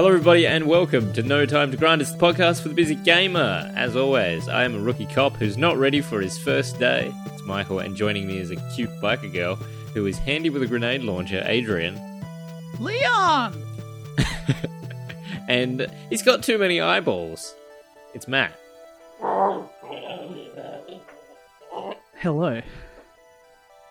[0.00, 2.00] Hello, everybody, and welcome to No Time to Grind.
[2.00, 3.70] It's the podcast for the busy gamer.
[3.76, 7.12] As always, I am a rookie cop who's not ready for his first day.
[7.26, 9.56] It's Michael, and joining me is a cute biker girl
[9.92, 12.00] who is handy with a grenade launcher, Adrian.
[12.78, 13.62] Leon!
[15.48, 17.54] And he's got too many eyeballs.
[18.14, 18.58] It's Matt.
[22.20, 22.62] Hello.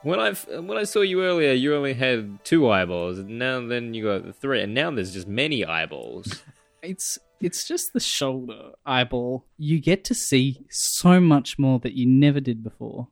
[0.03, 3.19] When I when I saw you earlier, you only had two eyeballs.
[3.19, 6.43] and Now then you got three, and now there's just many eyeballs.
[6.81, 9.45] It's it's just the shoulder eyeball.
[9.57, 13.09] You get to see so much more that you never did before.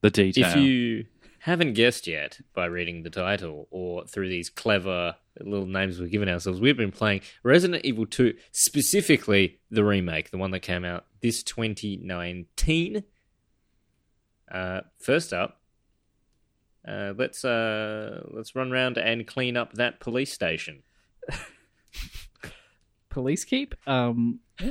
[0.00, 0.46] The detail.
[0.46, 1.06] If you
[1.40, 6.28] haven't guessed yet by reading the title or through these clever little names we've given
[6.28, 11.04] ourselves, we've been playing Resident Evil 2, specifically the remake, the one that came out
[11.20, 13.02] this 2019.
[14.54, 15.60] Uh, first up,
[16.86, 20.82] uh, let's uh, let's run around and clean up that police station.
[23.10, 23.74] Police keep.
[23.86, 24.40] Um.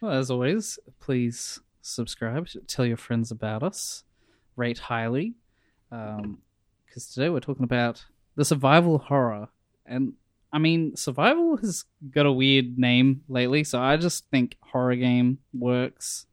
[0.00, 2.46] Well, as always, please subscribe.
[2.68, 4.04] Tell your friends about us.
[4.54, 5.34] Rate highly.
[5.90, 6.38] Um,
[6.86, 8.04] because today we're talking about
[8.36, 9.48] the survival horror,
[9.84, 10.12] and
[10.52, 15.38] I mean, survival has got a weird name lately, so I just think horror game
[15.52, 16.26] works.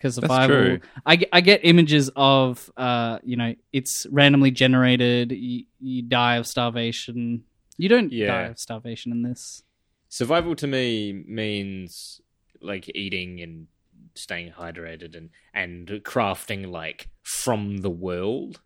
[0.00, 0.80] Because That's survival, true.
[1.04, 5.30] I, get- I get images of, uh, you know, it's randomly generated.
[5.30, 7.44] You, you die of starvation.
[7.76, 8.26] You don't Yeah.
[8.28, 9.62] die of starvation in this.
[10.08, 12.20] Survival to me means
[12.62, 13.66] like eating and
[14.14, 18.60] staying hydrated and and crafting like from the world.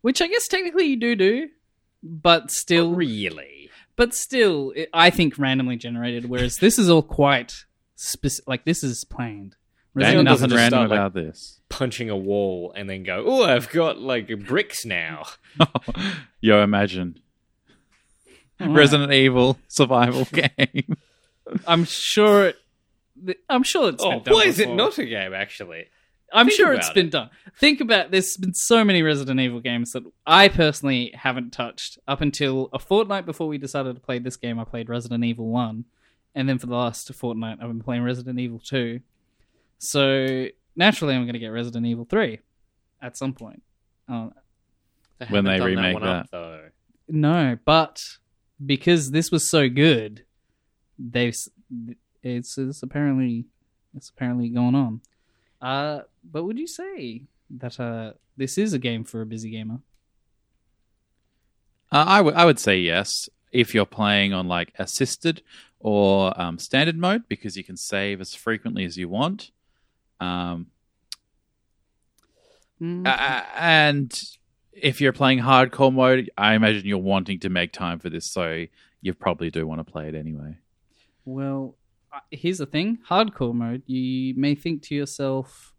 [0.00, 1.48] which I guess technically you do do,
[2.04, 3.68] but still, really.
[3.96, 6.28] but still, it, I think randomly generated.
[6.28, 7.64] Whereas this is all quite
[7.96, 8.46] specific.
[8.48, 9.56] Like this is planned.
[9.96, 11.60] Ain't Resident Resident nothing random start, like- about this.
[11.68, 15.24] punching a wall and then go, "Oh, I've got like bricks now."
[16.40, 17.20] Yo, imagine
[18.60, 20.96] Resident Evil survival game.
[21.66, 22.46] I'm sure.
[22.46, 22.56] It,
[23.48, 25.34] I'm sure it's oh, been done why is it not a game?
[25.34, 25.86] Actually,
[26.32, 27.30] I'm Think sure it's about been done.
[27.58, 32.20] Think about there's been so many Resident Evil games that I personally haven't touched up
[32.20, 34.60] until a fortnight before we decided to play this game.
[34.60, 35.86] I played Resident Evil One,
[36.34, 39.00] and then for the last fortnight I've been playing Resident Evil Two.
[39.78, 40.46] So
[40.76, 42.40] naturally, I'm going to get Resident Evil Three
[43.00, 43.62] at some point.
[44.08, 44.30] Uh,
[45.28, 46.68] When they haven't done remake one up, though.
[47.08, 48.04] no, but
[48.64, 50.24] because this was so good,
[50.98, 51.36] they've
[52.22, 53.46] it's, it's apparently
[53.94, 55.00] it's apparently going on.
[55.60, 59.80] Uh, but would you say that uh this is a game for a busy gamer?
[61.90, 65.42] Uh, I would I would say yes if you're playing on like assisted
[65.80, 69.50] or um, standard mode because you can save as frequently as you want.
[70.20, 70.66] Um,
[72.80, 74.22] Mm, uh, and
[74.72, 78.66] if you're playing hardcore mode, I imagine you're wanting to make time for this, so
[79.00, 80.56] you probably do want to play it anyway.
[81.24, 81.74] well,
[82.30, 83.82] here's the thing: hardcore mode.
[83.86, 85.74] You may think to yourself,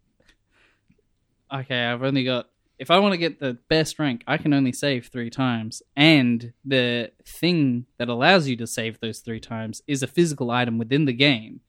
[1.54, 4.72] "Okay, I've only got." If I want to get the best rank, I can only
[4.72, 5.82] save three times.
[5.98, 10.78] And the thing that allows you to save those three times is a physical item
[10.78, 11.60] within the game.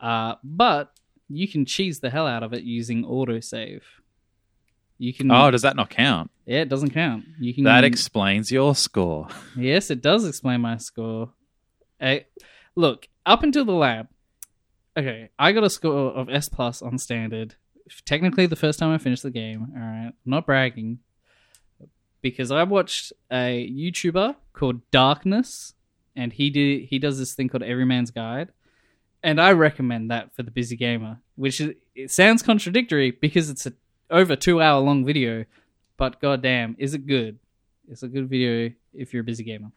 [0.00, 0.92] Uh, but
[1.30, 3.82] you can cheese the hell out of it using autosave.
[4.98, 5.30] You can.
[5.30, 6.30] Oh, does that not count?
[6.44, 7.24] yeah, it doesn't count.
[7.38, 7.64] You can.
[7.64, 9.28] That explains your score.
[9.56, 11.32] Yes, it does explain my score.
[12.00, 12.20] Eh,
[12.74, 14.08] look, up until the lab,
[14.96, 17.54] okay, I got a score of S plus on standard.
[18.04, 19.68] Technically, the first time I finished the game.
[19.74, 20.98] All right, I'm not bragging,
[22.22, 25.74] because I watched a YouTuber called Darkness,
[26.14, 28.50] and he did he does this thing called Everyman's Guide,
[29.22, 31.20] and I recommend that for the busy gamer.
[31.36, 33.72] Which is it sounds contradictory because it's a
[34.10, 35.44] over two hour long video,
[35.96, 37.38] but goddamn, is it good?
[37.88, 39.70] It's a good video if you're a busy gamer.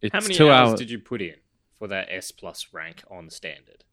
[0.00, 0.78] It's How many two hours hours.
[0.78, 1.34] did you put in
[1.78, 3.84] for that S plus rank on standard?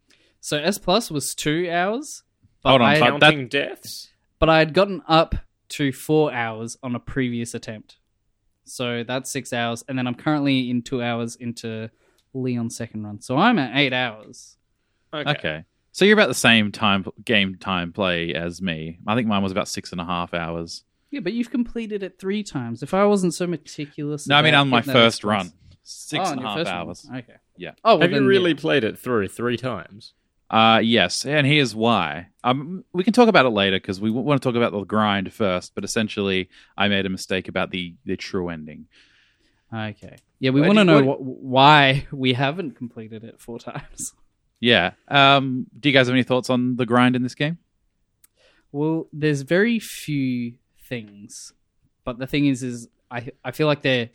[0.42, 2.24] So S plus was two hours.
[2.62, 4.10] But Hold on, I, but that- Counting deaths.
[4.40, 5.36] but I had gotten up
[5.70, 7.98] to four hours on a previous attempt.
[8.66, 11.90] So that's six hours, and then I'm currently in two hours into
[12.34, 13.20] Leon's second run.
[13.22, 14.58] So I'm at eight hours.
[15.14, 15.32] Okay.
[15.32, 15.64] Okay.
[15.92, 18.98] So you're about the same time game time play as me.
[19.06, 20.84] I think mine was about six and a half hours.
[21.12, 22.82] Yeah, but you've completed it three times.
[22.82, 25.52] If I wasn't so meticulous, No, I mean on my first run.
[25.84, 27.16] Six Oh, and on a your half first one.
[27.16, 27.24] hours.
[27.24, 27.38] Okay.
[27.58, 27.72] Yeah.
[27.84, 28.58] Oh, well, Have you really yeah.
[28.60, 30.14] played it through three times?
[30.50, 32.28] Uh, yes, and here's why.
[32.44, 34.84] Um, we can talk about it later because we w- want to talk about the
[34.84, 35.74] grind first.
[35.76, 38.88] But essentially, I made a mistake about the the true ending.
[39.74, 40.18] Okay.
[40.40, 44.14] Yeah, we want to know what- why we haven't completed it four times.
[44.64, 44.92] Yeah.
[45.10, 47.58] Um, do you guys have any thoughts on the grind in this game?
[48.72, 50.54] Well, there's very few
[50.88, 51.52] things,
[52.06, 54.10] but the thing is, is I I feel like they're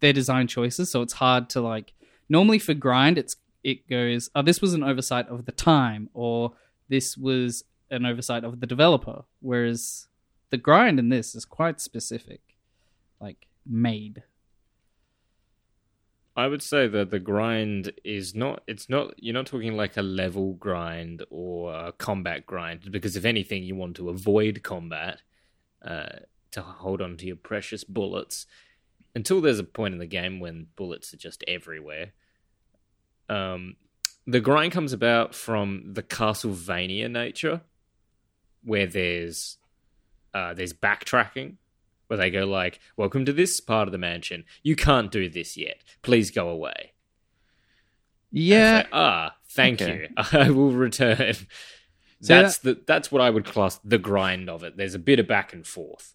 [0.00, 1.92] they're design choices, so it's hard to like.
[2.28, 6.54] Normally for grind, it's it goes, oh, this was an oversight of the time, or
[6.88, 9.22] this was an oversight of the developer.
[9.38, 10.08] Whereas
[10.50, 12.40] the grind in this is quite specific,
[13.20, 14.24] like made.
[16.34, 18.62] I would say that the grind is not.
[18.66, 19.14] It's not.
[19.18, 23.74] You're not talking like a level grind or a combat grind, because if anything, you
[23.74, 25.20] want to avoid combat
[25.84, 26.20] uh,
[26.52, 28.46] to hold on to your precious bullets
[29.14, 32.12] until there's a point in the game when bullets are just everywhere.
[33.28, 33.76] Um,
[34.26, 37.60] the grind comes about from the Castlevania nature,
[38.64, 39.58] where there's
[40.32, 41.56] uh, there's backtracking,
[42.08, 44.44] where they go like, "Welcome to this part of the mansion.
[44.62, 45.82] You can't do this yet.
[46.02, 46.92] Please go away."
[48.30, 50.08] Yeah, Say, ah, thank Okay.
[50.08, 50.08] you.
[50.40, 51.34] I will return.
[52.20, 54.76] So that's the that's what I would class the grind of it.
[54.76, 56.14] There's a bit of back and forth.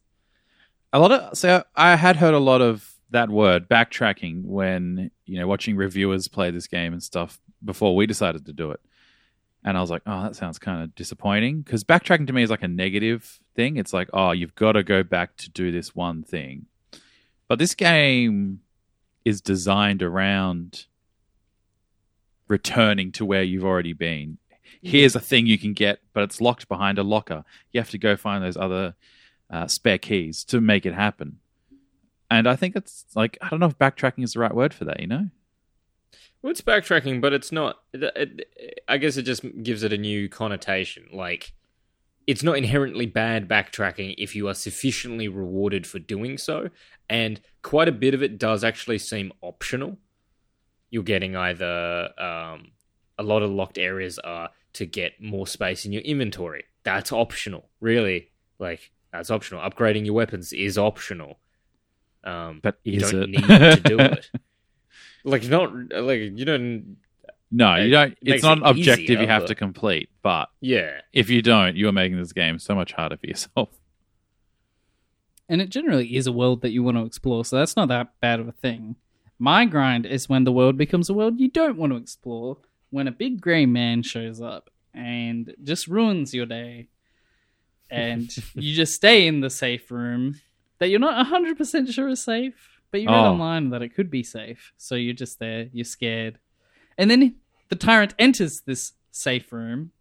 [0.93, 5.39] a lot of so I had heard a lot of that word backtracking when you
[5.39, 8.79] know watching reviewers play this game and stuff before we decided to do it,
[9.67, 12.49] and I was like, oh, that sounds kind of disappointing because backtracking to me is
[12.49, 13.75] like a negative thing.
[13.75, 16.67] It's like, oh, you've got to go back to do this one thing,
[17.49, 18.61] but this game
[19.25, 20.85] is designed around
[22.47, 24.37] returning to where you've already been.
[24.81, 27.43] Here's a thing you can get, but it's locked behind a locker.
[27.73, 28.95] You have to go find those other
[29.49, 31.39] uh, spare keys to make it happen.
[32.31, 34.85] And I think it's like I don't know if backtracking is the right word for
[34.85, 35.01] that.
[35.01, 35.27] You know?
[36.41, 37.77] Well, it's backtracking, but it's not.
[37.93, 41.07] It, it, I guess it just gives it a new connotation.
[41.11, 41.53] Like,
[42.27, 46.69] it's not inherently bad backtracking if you are sufficiently rewarded for doing so,
[47.09, 49.97] and quite a bit of it does actually seem optional.
[50.89, 52.71] You're getting either um,
[53.17, 56.65] a lot of locked areas are to get more space in your inventory.
[56.83, 58.29] That's optional, really.
[58.59, 59.67] Like that's optional.
[59.67, 61.39] Upgrading your weapons is optional.
[62.23, 63.29] Um, But you don't it?
[63.29, 64.29] need to do it.
[65.23, 66.97] Like not like you don't.
[67.49, 68.17] No, you don't.
[68.21, 70.09] It's not an it objective easier, you have but- to complete.
[70.21, 73.69] But Yeah, if you don't, you are making this game so much harder for yourself.
[75.49, 78.19] And it generally is a world that you want to explore, so that's not that
[78.19, 78.97] bad of a thing.
[79.39, 82.57] My grind is when the world becomes a world you don't want to explore,
[82.89, 86.89] when a big grey man shows up and just ruins your day.
[87.89, 90.41] And you just stay in the safe room
[90.79, 93.31] that you're not 100% sure is safe, but you read Oh.
[93.31, 94.73] online that it could be safe.
[94.77, 96.39] So you're just there, you're scared.
[96.97, 97.35] And then
[97.69, 99.91] the tyrant enters this safe room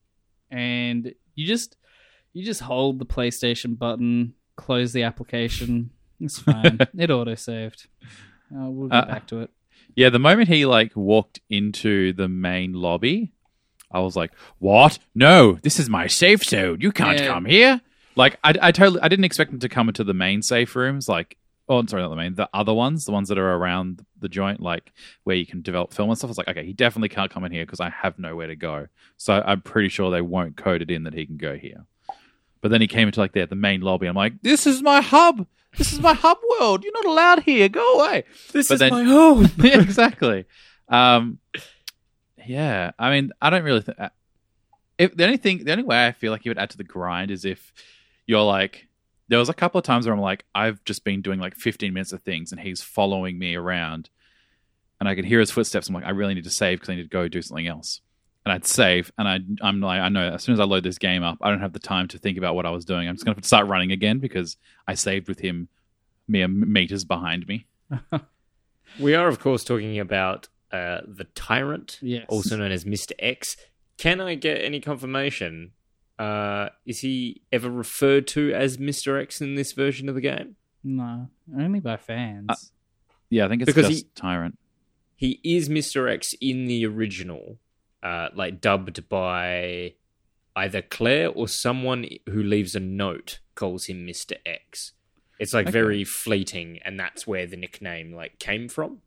[0.50, 1.76] and you just
[2.32, 5.90] you just hold the PlayStation button, close the application.
[6.20, 6.78] It's fine.
[6.98, 7.88] it auto saved.
[8.54, 9.50] Uh, we'll get Uh, back to it.
[9.94, 13.32] Yeah, the moment he like walked into the main lobby,
[13.90, 14.98] I was like, "What?
[15.14, 16.78] No, this is my safe zone.
[16.80, 17.26] You can't Yeah.
[17.28, 17.80] come here."
[18.14, 21.06] Like, I, I totally, I didn't expect him to come into the main safe rooms.
[21.08, 21.36] Like,
[21.68, 24.60] oh, sorry, not the main, the other ones, the ones that are around the joint,
[24.60, 24.92] like
[25.24, 26.28] where you can develop film and stuff.
[26.28, 28.56] I was like, okay, he definitely can't come in here because I have nowhere to
[28.56, 28.86] go.
[29.16, 31.84] So I'm pretty sure they won't code it in that he can go here.
[32.60, 34.06] But then he came into like the, the main lobby.
[34.06, 35.46] I'm like, this is my hub.
[35.76, 36.84] This is my hub world.
[36.84, 37.68] You're not allowed here.
[37.68, 38.24] Go away.
[38.52, 39.50] this But is then- my home.
[39.58, 40.44] yeah, exactly.
[40.88, 41.38] Um,
[42.46, 43.98] yeah, I mean, I don't really think.
[44.98, 46.84] If the only thing, the only way I feel like you would add to the
[46.84, 47.72] grind is if
[48.26, 48.86] you're like,
[49.28, 51.92] there was a couple of times where I'm like, I've just been doing like 15
[51.92, 54.08] minutes of things, and he's following me around,
[55.00, 55.88] and I can hear his footsteps.
[55.88, 58.00] I'm like, I really need to save because I need to go do something else.
[58.44, 60.98] And I'd save, and I, I'm like, I know as soon as I load this
[60.98, 63.08] game up, I don't have the time to think about what I was doing.
[63.08, 64.56] I'm just gonna start running again because
[64.86, 65.68] I saved with him
[66.28, 67.66] mere meters behind me.
[69.00, 72.24] We are, of course, talking about uh, the tyrant, Yes.
[72.28, 73.56] also known as Mister X.
[73.98, 75.72] Can I get any confirmation?
[76.18, 80.56] Uh, is he ever referred to as Mister X in this version of the game?
[80.82, 82.46] No, only by fans.
[82.48, 82.54] Uh,
[83.28, 84.58] Yeah, I think it's Because just he- Tyrant.
[85.16, 87.58] He is Mister X in the original,
[88.02, 89.94] uh, like dubbed by
[90.54, 94.92] either Claire or someone who leaves a note calls him Mister X.
[95.38, 95.72] It's like Okay.
[95.72, 99.02] very fleeting, and that's where the nickname like came from.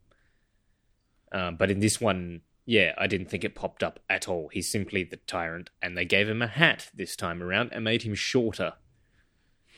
[1.31, 4.47] Um, but in this one, yeah, I didn't think it popped up at all.
[4.53, 8.03] He's simply the tyrant, and they gave him a hat this time around and made
[8.03, 8.73] him shorter.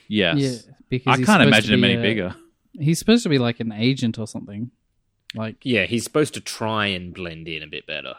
[0.09, 0.37] Yes.
[0.37, 2.35] Yeah, because I can't imagine him any a- bigger.
[2.77, 4.71] He's supposed to be like an agent or something.
[5.33, 8.15] Like, Yeah, he's supposed to try and blend in a bit better.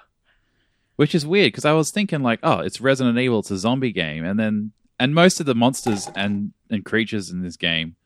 [0.96, 3.92] Which is weird because I was thinking like, oh, it's Resident Evil, it's a zombie
[3.92, 7.96] game, and then and most of the monsters and and creatures in this game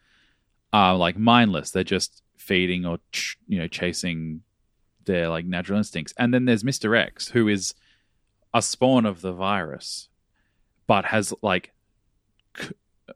[0.72, 1.70] are like mindless.
[1.70, 4.42] They're just feeding or ch- you know chasing
[5.06, 6.12] their like natural instincts.
[6.18, 7.74] And then there's Mister X, who is
[8.52, 10.08] a spawn of the virus,
[10.86, 11.72] but has like
[12.58, 12.70] c-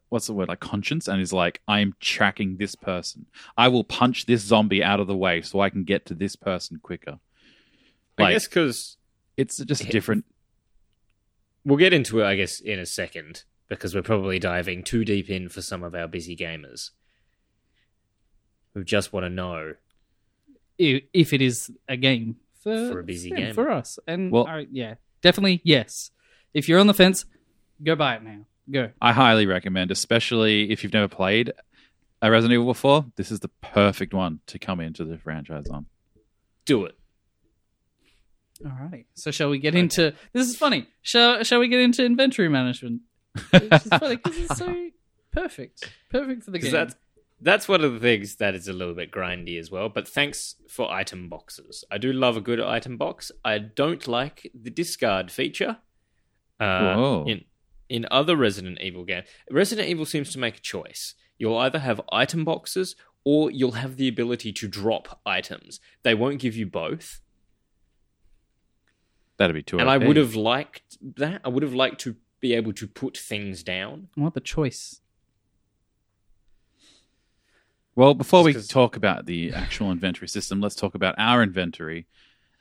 [0.09, 3.27] what's the word like conscience and is like I am tracking this person.
[3.57, 6.37] I will punch this zombie out of the way so I can get to this
[6.37, 7.19] person quicker.
[8.19, 8.97] I guess because
[9.37, 10.27] it's just a different.
[11.65, 15.31] we'll get into it, I guess, in a second because we're probably diving too deep
[15.31, 16.91] in for some of our busy gamers
[18.75, 19.75] who just want to know.
[20.81, 23.55] I- if it is a game for, For a busy yeah, gamer.
[23.55, 23.99] for us.
[24.07, 26.11] And Well- I- yeah, definitely yes.
[26.55, 27.25] If you're on the fence,
[27.83, 28.47] go buy it now.
[28.71, 28.91] Go.
[29.01, 31.53] I highly recommend, especially if you've never played
[32.23, 33.07] a Resident Evil before.
[33.17, 35.87] This is the perfect one to come into the franchise on.
[36.67, 36.97] Do it.
[38.65, 39.07] All right.
[39.15, 40.49] So shall we get into this?
[40.49, 40.87] Is funny.
[41.03, 43.03] Shall Shall we get into inventory management?
[43.55, 44.91] It's just funny because it's so
[45.33, 46.73] perfect, perfect for the Because game.
[46.73, 46.95] that's
[47.41, 49.89] that's one of the things that is a little bit grindy as well.
[49.89, 51.85] But thanks for item boxes.
[51.91, 53.33] I do love a good item box.
[53.45, 55.79] I don't like the discard feature.
[56.59, 57.45] Uh, in
[57.89, 61.15] in other Resident Evil games, Resident Evil seems to make a choice.
[61.39, 62.95] You'll either have item boxes
[63.25, 65.81] or you'll have the ability to drop items.
[66.03, 67.21] They won't give you both.
[69.39, 69.79] That'd be too.
[69.79, 71.41] and I would have liked that.
[71.45, 74.09] I would have liked to be able to put things down.
[74.17, 75.01] I want the choice.
[78.01, 82.07] Well, before we talk about the actual inventory system, let's talk about our inventory.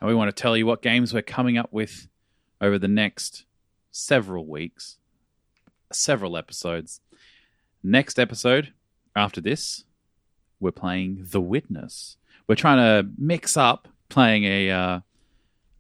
[0.02, 2.10] And we want to tell you what games we're coming up with
[2.60, 3.46] over the next
[3.90, 4.98] several weeks,
[5.94, 7.00] several episodes.
[7.82, 8.74] Next episode,
[9.16, 9.86] after this,
[10.60, 12.18] we're playing The Witness.
[12.46, 15.00] We're trying to mix up playing a uh,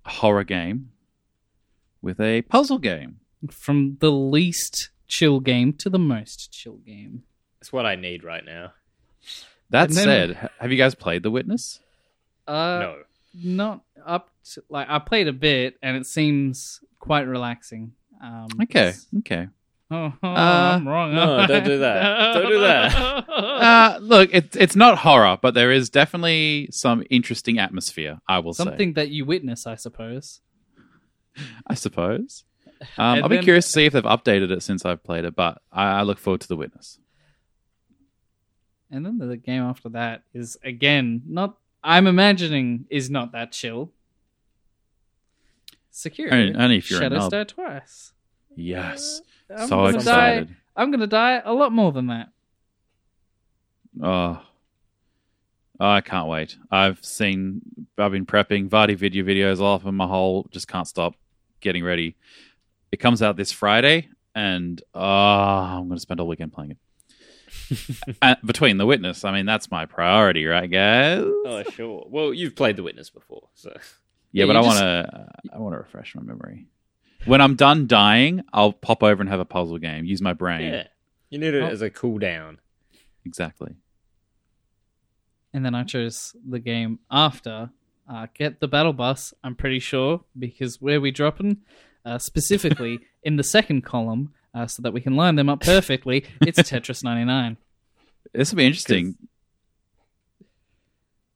[0.06, 0.92] horror game
[2.02, 3.20] with a puzzle game.
[3.52, 7.24] From the least chill game to the most chill game.
[7.60, 8.72] That's what I need right now.
[9.70, 11.80] That then- said, have you guys played The Witness?
[12.48, 12.96] Uh, no.
[13.36, 14.30] not up.
[14.54, 17.94] To, like I played a bit, and it seems quite relaxing.
[18.22, 19.48] Um, Okay, okay.
[19.92, 21.16] Oh, oh, Uh, I'm wrong.
[21.16, 22.34] no, don't do that.
[22.34, 23.26] Don't do that.
[23.30, 28.20] Uh, look, it's it's not horror, but there is definitely some interesting atmosphere.
[28.28, 28.64] I will say.
[28.66, 30.42] Something that you witness, I suppose.
[31.68, 32.44] I suppose.
[32.98, 35.36] Um, I'll be then- curious to see if they've updated it since I've played it,
[35.36, 37.00] but I, I look forward to the witness.
[38.92, 41.58] And then the game after that is again not.
[41.84, 43.92] I'm imagining is not that chill.
[45.94, 46.32] Sekiro.
[46.32, 48.14] Only- only if you're a Shadows die twice.
[48.56, 50.48] Yes, I'm so gonna excited.
[50.50, 52.30] Die, I'm gonna die a lot more than that.
[54.02, 54.42] Oh.
[55.82, 56.58] Oh, I can't wait.
[56.70, 57.62] I've seen,
[57.98, 61.16] I've been prepping VaatiVidya videos off, and my whole just can't stop
[61.62, 62.18] getting ready.
[62.92, 66.78] It comes out this Friday, and oh, I'm going to spend all weekend playing it.
[68.22, 71.22] and between the witness, I mean, that's my priority, right, guys?
[71.24, 72.06] Oh, sure.
[72.10, 73.72] Well, you've played The Witness before, so
[74.32, 75.28] Yeah, Yeah, but I want to.
[75.54, 76.68] I want to refresh my memory.
[77.26, 80.06] When I'm done dying, I'll pop over and have a puzzle game.
[80.06, 80.74] Use my brain.
[80.74, 80.88] yeah,
[81.30, 81.68] you need it Oh.
[81.68, 82.60] as a cool down.
[83.26, 83.76] Exactly.
[85.54, 87.72] And then I chose the game after.
[88.08, 89.34] Uh, get the battle bus.
[89.44, 91.58] I'm pretty sure because where we dropping,
[92.06, 96.26] uh, specifically in the second column, uh, so that we can line them up perfectly.
[96.42, 97.58] It's Tetris 99.
[98.34, 99.16] This will be interesting.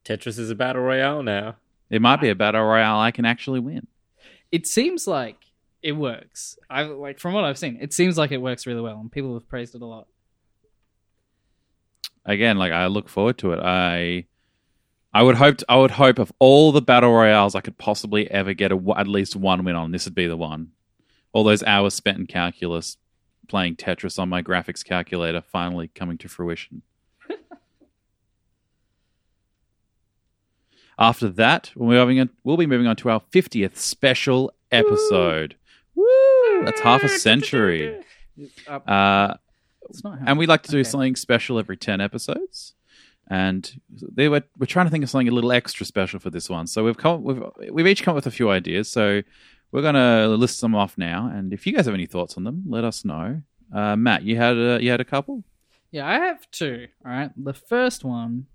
[0.06, 1.56] Tetris is a battle royale now.
[1.90, 3.88] It might be a battle royale I can actually win.
[4.52, 5.38] It seems like
[5.82, 6.58] it works.
[6.70, 7.78] I like from what I've seen.
[7.82, 10.08] It seems like it works really well, and people have praised it a lot.
[12.26, 13.60] again, like I look forward to it.
[13.60, 14.26] I
[15.14, 18.54] I would hope I would hope of all the battle royales I could possibly ever
[18.54, 20.72] get a, at least one win on, this would be the one.
[21.34, 22.98] All those hours spent in calculus
[23.48, 26.82] playing Tetris on my graphics calculator finally coming to fruition.
[31.00, 35.56] After that, we'll be, moving on, we'll be moving on to our 50th special episode.
[35.96, 36.64] Woo!
[36.64, 38.00] That's half a century.
[38.68, 39.34] Uh,
[39.90, 40.90] it's not how- and we like to do Okay.
[40.90, 42.74] something special every 10 episodes
[43.30, 46.50] and they were, we're trying to think of something a little extra special for this
[46.50, 49.22] one so we've come we've, we've each come up with a few ideas so
[49.74, 52.44] we're going to list them off now and if you guys have any thoughts on
[52.44, 53.42] them let us know
[53.74, 55.44] uh, matt you had a, you had a couple
[55.92, 56.88] Yeah, I have two.
[57.06, 57.32] All right.
[57.38, 58.48] The first one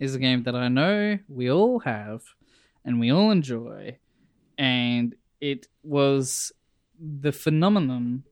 [0.00, 2.22] is a game that I know we all have
[2.84, 3.98] and we all enjoy,
[4.58, 6.50] and it was
[6.98, 8.24] the phenomenon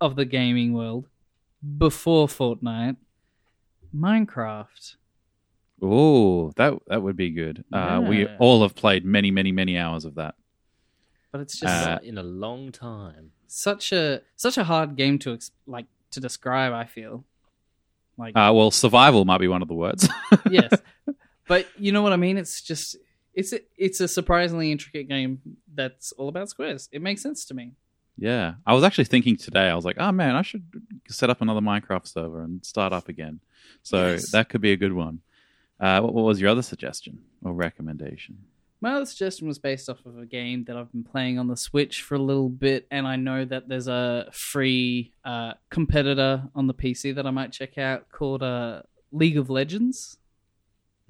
[0.00, 1.04] of the gaming world
[1.86, 2.96] before Fortnite
[3.94, 4.96] Minecraft.
[5.82, 10.04] oh that that would be good uh, we all have played many many many hours
[10.04, 10.34] of that
[11.32, 13.32] But it's just Uh, in a long time.
[13.46, 17.24] such a such a hard game to ex- like to describe, I feel.
[18.16, 20.08] Like uh, well survival might be one of the words
[20.50, 20.72] yes,
[21.46, 22.36] but you know what I mean.
[22.36, 22.96] It's just
[23.34, 25.40] it's a, it's a surprisingly intricate game
[25.72, 26.88] that's all about squares.
[26.90, 27.72] It makes sense to me.
[28.16, 29.68] Yeah, I was actually thinking today.
[29.68, 30.64] I was like, oh man, I should
[31.08, 33.38] set up another Minecraft server and start up again.
[33.84, 34.32] So Yes.
[34.32, 35.20] that could be a good one.
[35.78, 38.38] Uh, what, what was your other suggestion or recommendation?
[38.80, 41.56] My other suggestion was based off of a game that I've been playing on the
[41.56, 46.68] Switch for a little bit, and I know that there's a free uh, competitor on
[46.68, 50.18] the PC that I might check out called uh, League of Legends.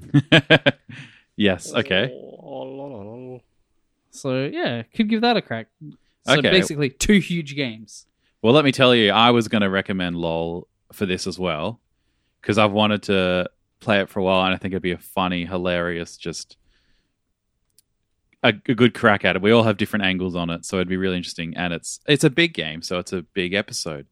[1.36, 1.74] yes.
[1.74, 2.10] Okay.
[4.10, 5.66] So yeah, could give that a crack.
[6.26, 6.50] So Okay.
[6.50, 8.06] basically, two huge games.
[8.42, 11.80] Well, let me tell you, I was going to recommend LOL for this as well
[12.40, 13.48] because I've wanted to
[13.80, 16.56] play it for a while, and I think it'd be a funny, hilarious, just
[18.42, 19.42] a, a good crack at it.
[19.42, 21.56] We all have different angles on it, so it'd be really interesting.
[21.56, 24.06] And it's it's a big game, so it's a big episode.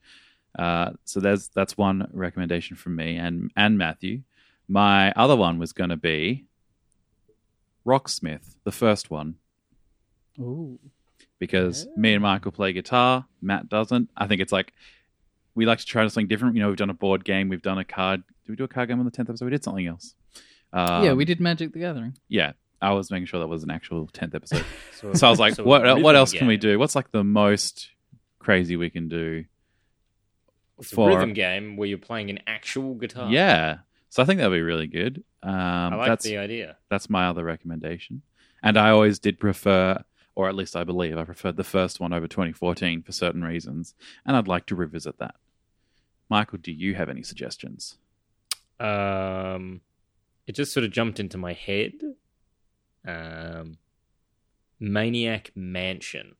[0.58, 4.22] Uh, so there's that's one recommendation from me and and Matthew.
[4.68, 6.46] My other one was going to be
[7.86, 9.36] Rocksmith, the first one
[10.40, 10.78] Ooh,
[11.38, 13.26] because me and Michael play guitar.
[13.40, 14.10] Matt doesn't.
[14.16, 14.72] I think it's like
[15.54, 16.56] we like to try something different.
[16.56, 18.22] You know, we've done a board game, we've done a card.
[18.44, 19.44] Did we do a card game on the tenth episode?
[19.44, 20.14] We did something else.
[20.72, 22.16] Um, yeah, we did Magic the Gathering.
[22.28, 24.64] Yeah, I was making sure that was an actual tenth episode.
[24.96, 26.00] So, so I was like, so what?
[26.00, 26.78] What else can we do?
[26.78, 27.90] What's like the most
[28.38, 29.44] crazy we can do?
[30.78, 33.30] It's for- a rhythm game where you're playing an actual guitar.
[33.30, 33.78] Yeah.
[34.08, 35.22] So I think that'd be really good.
[35.42, 36.76] Um, I like that's the idea.
[36.88, 38.22] that's my other recommendation.
[38.62, 40.02] And I always did prefer,
[40.34, 43.94] or at least I believe, I preferred the first one over 2014 for certain reasons,
[44.24, 45.34] and I'd like to revisit that.
[46.30, 47.98] Michael, do you have any suggestions?
[48.80, 49.82] Um,
[50.46, 51.92] it just sort of jumped into my head.
[53.06, 53.78] Um,
[54.80, 56.34] Maniac Mansion,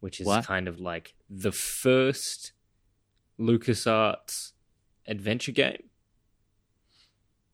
[0.00, 0.44] which is What?
[0.44, 2.52] kind of like the first
[3.38, 4.52] LucasArts
[5.06, 5.84] adventure game.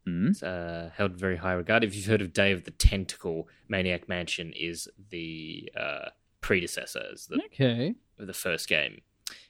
[0.07, 0.29] Hmm?
[0.29, 1.85] It's uh, held very high regard.
[1.85, 6.09] If you've heard of Day of the Tentacle, Maniac Mansion is the uh,
[6.41, 7.95] predecessor, is the Okay.
[8.19, 9.01] of the first game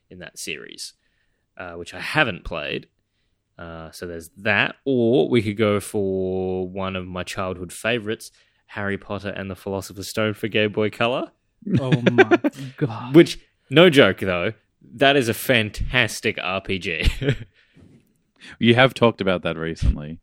[0.09, 0.95] in that series,
[1.57, 2.89] uh, which I haven't played.
[3.61, 4.77] Uh, so there's that.
[4.87, 8.31] Or we could go for one of my childhood favorites,
[8.67, 11.31] Harry Potter and the Philosopher's Stone for Game Boy Color.
[11.79, 12.41] Oh my
[12.79, 13.15] god.
[13.15, 14.55] Which, no joke though,
[14.95, 17.47] that is a fantastic RPG.
[18.59, 20.19] You have talked about that recently.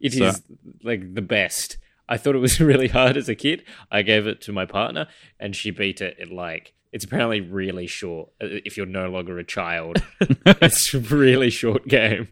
[0.00, 0.42] It is So-
[0.82, 1.78] like the best.
[2.08, 3.62] I thought it was really hard as a kid.
[3.92, 5.06] I gave it to my partner,
[5.38, 8.30] and she beat it in like it's apparently really short.
[8.42, 12.28] uh, If you're no longer a child, it's a really short game.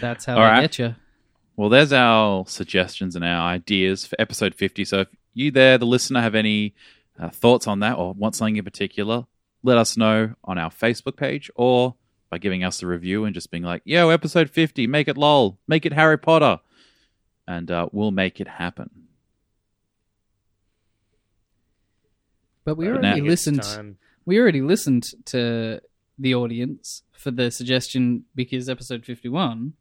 [0.00, 0.60] That's how All they right.
[0.62, 0.94] get you.
[1.56, 4.84] Well, there's our suggestions and our ideas for episode 50.
[4.84, 6.74] So if you there, the listener, have any
[7.18, 9.26] uh, thoughts on that or want something in particular,
[9.62, 11.94] let us know on our Facebook page or
[12.30, 15.58] by giving us a review and just being like, yo, episode 50, make it lol,
[15.68, 16.60] make it Harry Potter.
[17.46, 18.88] And uh, we'll make it happen.
[22.64, 23.62] But we But already I listened.
[23.62, 25.80] time- We already listened to
[26.20, 29.72] the audience for the suggestion because episode fifty-one,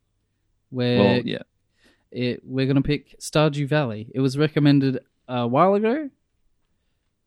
[0.70, 1.44] where Well, yeah.
[2.12, 4.10] it, we're going to pick Stardew Valley.
[4.16, 6.10] It was recommended a while ago,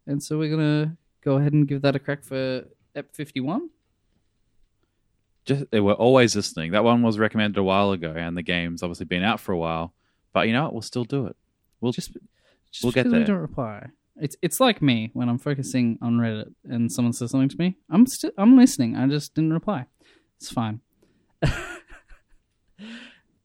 [0.07, 2.65] and so we're going to go ahead and give that a crack for
[2.97, 3.69] Ep fifty-one.
[5.45, 6.73] Just, they were always listening.
[6.73, 9.59] That one was recommended a while ago, and the game's obviously been out for a
[9.59, 9.93] while.
[10.33, 10.73] But you know what?
[10.73, 11.37] We'll still do it.
[11.81, 12.17] We'll Just,
[12.71, 13.25] just We'll get there.
[13.25, 13.89] don't reply.
[14.17, 17.77] It's it's like me when I'm focusing on Reddit and someone says something to me.
[17.91, 18.97] I'm still I'm listening.
[18.97, 19.87] I just didn't reply.
[20.37, 20.81] It's fine.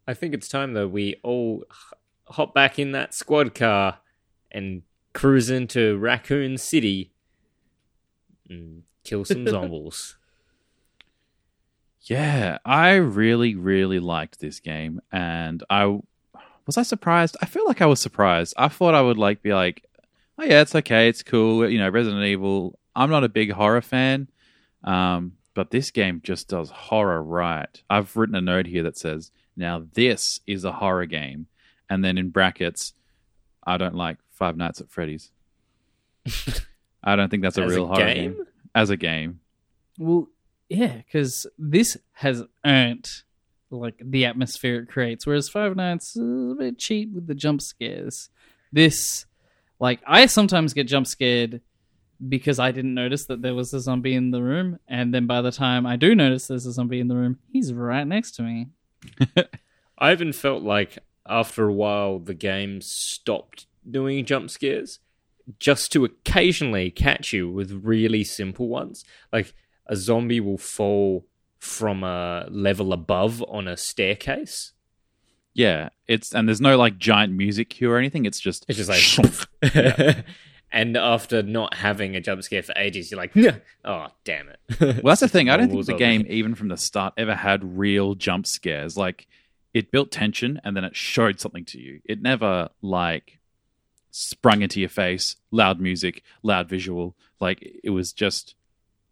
[0.08, 1.64] I think it's time though we all
[2.30, 4.00] hop back in that squad car
[4.52, 7.12] and cruise into Raccoon City
[8.50, 10.16] and kill some zombies.
[12.02, 16.00] Yeah, I really, really liked this game, and I
[16.66, 17.36] was I surprised.
[17.42, 18.54] I feel like I was surprised.
[18.58, 19.87] I thought I would like be like,
[20.38, 21.70] oh yeah, it's okay, it's cool.
[21.70, 22.80] You know, Resident Evil.
[22.96, 24.28] I'm not a big horror fan,
[24.84, 27.82] um, but this game just does horror right.
[27.90, 31.48] I've written a note here that says, "Now this is a horror game,"
[31.90, 32.94] and then in brackets,
[33.64, 35.32] I don't like Five Nights at Freddy's.
[37.04, 38.46] I don't think that's a As real horror game
[38.78, 39.40] as a game.
[39.98, 40.30] Well,
[40.70, 43.10] yeah, because this has earned
[43.70, 47.62] like the atmosphere it creates, whereas Five Nights is a bit cheap with the jump
[47.62, 48.30] scares.
[48.72, 49.26] This,
[49.80, 51.62] like, I sometimes get jump scared
[52.28, 55.42] because I didn't notice that there was a zombie in the room, and then by
[55.42, 58.42] the time I do notice there's a zombie in the room, he's right next to
[58.44, 58.68] me.
[59.98, 65.00] I even felt like after a while the game stopped doing jump scares
[65.60, 69.06] just to occasionally catch you with really simple ones.
[69.32, 69.54] Like
[69.88, 71.26] a zombie will fall
[71.60, 74.74] from a level above on a staircase.
[75.58, 78.26] Yeah, it's and there's no like giant music cue or anything.
[78.26, 80.26] It's just It's just like,
[80.72, 84.60] and after not having a jump scare for ages, you're like, "Nah." oh damn it.
[84.80, 85.50] Well, that's the thing.
[85.50, 88.96] I don't think the game, even from the start, ever had real jump scares.
[88.96, 89.28] Like,
[89.74, 92.02] it built tension and then it showed something to you.
[92.06, 93.40] It never, like,
[94.12, 97.16] sprung into your face, loud music, loud visual.
[97.40, 98.54] Like, it was just,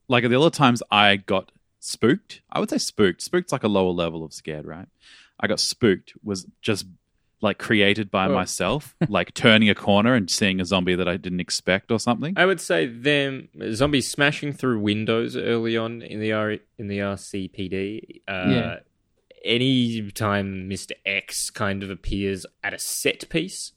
[0.07, 3.21] like, the other times I got spooked, I would say spooked.
[3.21, 4.87] Spooked's like a lower level of scared, right?
[5.39, 6.85] I got spooked was just,
[7.41, 8.33] like, created by Oh.
[8.33, 12.33] myself, like turning a corner and seeing a zombie that I didn't expect or something.
[12.37, 16.99] I would say them zombies smashing through windows early on in the R in the
[16.99, 18.21] RCPD.
[18.27, 18.79] Uh, Yeah.
[19.43, 23.73] Any time Mister X kind of appears at a set piece,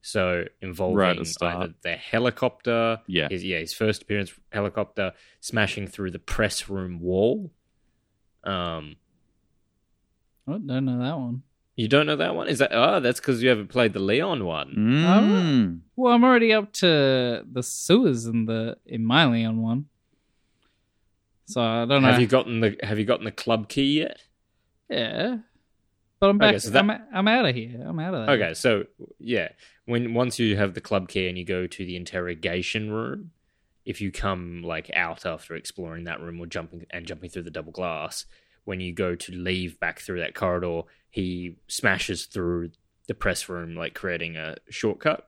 [0.00, 1.56] so Right involving the start.
[1.56, 3.26] either the helicopter, Yeah.
[3.28, 7.50] his, yeah, his first appearance helicopter smashing through the press room wall.
[8.44, 8.96] Um,
[10.48, 11.42] Oh, don't know that one.
[11.76, 12.48] you don't know that one?
[12.48, 12.70] Is that?
[12.72, 14.74] Oh, that's because you haven't played the Leon one.
[14.76, 15.80] Mm.
[15.96, 19.86] Well, I'm already up to the sewers in the in my Leon one.
[21.46, 22.10] So I don't know.
[22.10, 24.18] Have you gotten the Have you gotten the club key yet?
[24.90, 25.38] Yeah,
[26.20, 26.50] but I'm back.
[26.50, 27.82] Okay, so that- I'm, I'm out of here.
[27.86, 28.34] I'm out of there.
[28.36, 28.84] Okay, so
[29.18, 29.48] yeah,
[29.86, 33.30] when once you have the club key and you go to the interrogation room,
[33.84, 37.50] if you come like out after exploring that room or jumping and jumping through the
[37.50, 38.24] double glass,
[38.68, 42.70] when you go to leave back through that corridor, he smashes through
[43.06, 45.26] the press room, like creating a shortcut.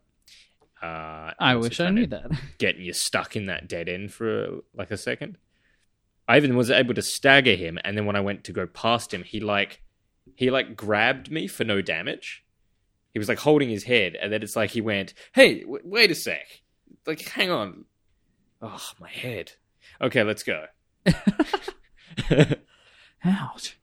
[0.83, 2.31] Uh, I wish I knew that.
[2.59, 5.39] Getting you stuck in that dead end for like a second.
[6.29, 9.15] I even was able to stagger him, and then when I went to go past
[9.15, 9.81] him, he like
[10.37, 12.45] he like grabbed me for no damage.
[13.15, 16.11] He was like holding his head, and then it's like he went, "Hey, w- wait
[16.11, 16.47] a sec,
[17.07, 17.87] like hang on."
[18.61, 19.53] Oh, my head.
[19.99, 20.67] Okay, let's go.
[23.25, 23.79] Ouch.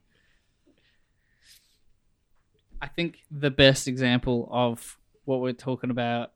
[2.81, 6.31] I think the best example of what we're talking about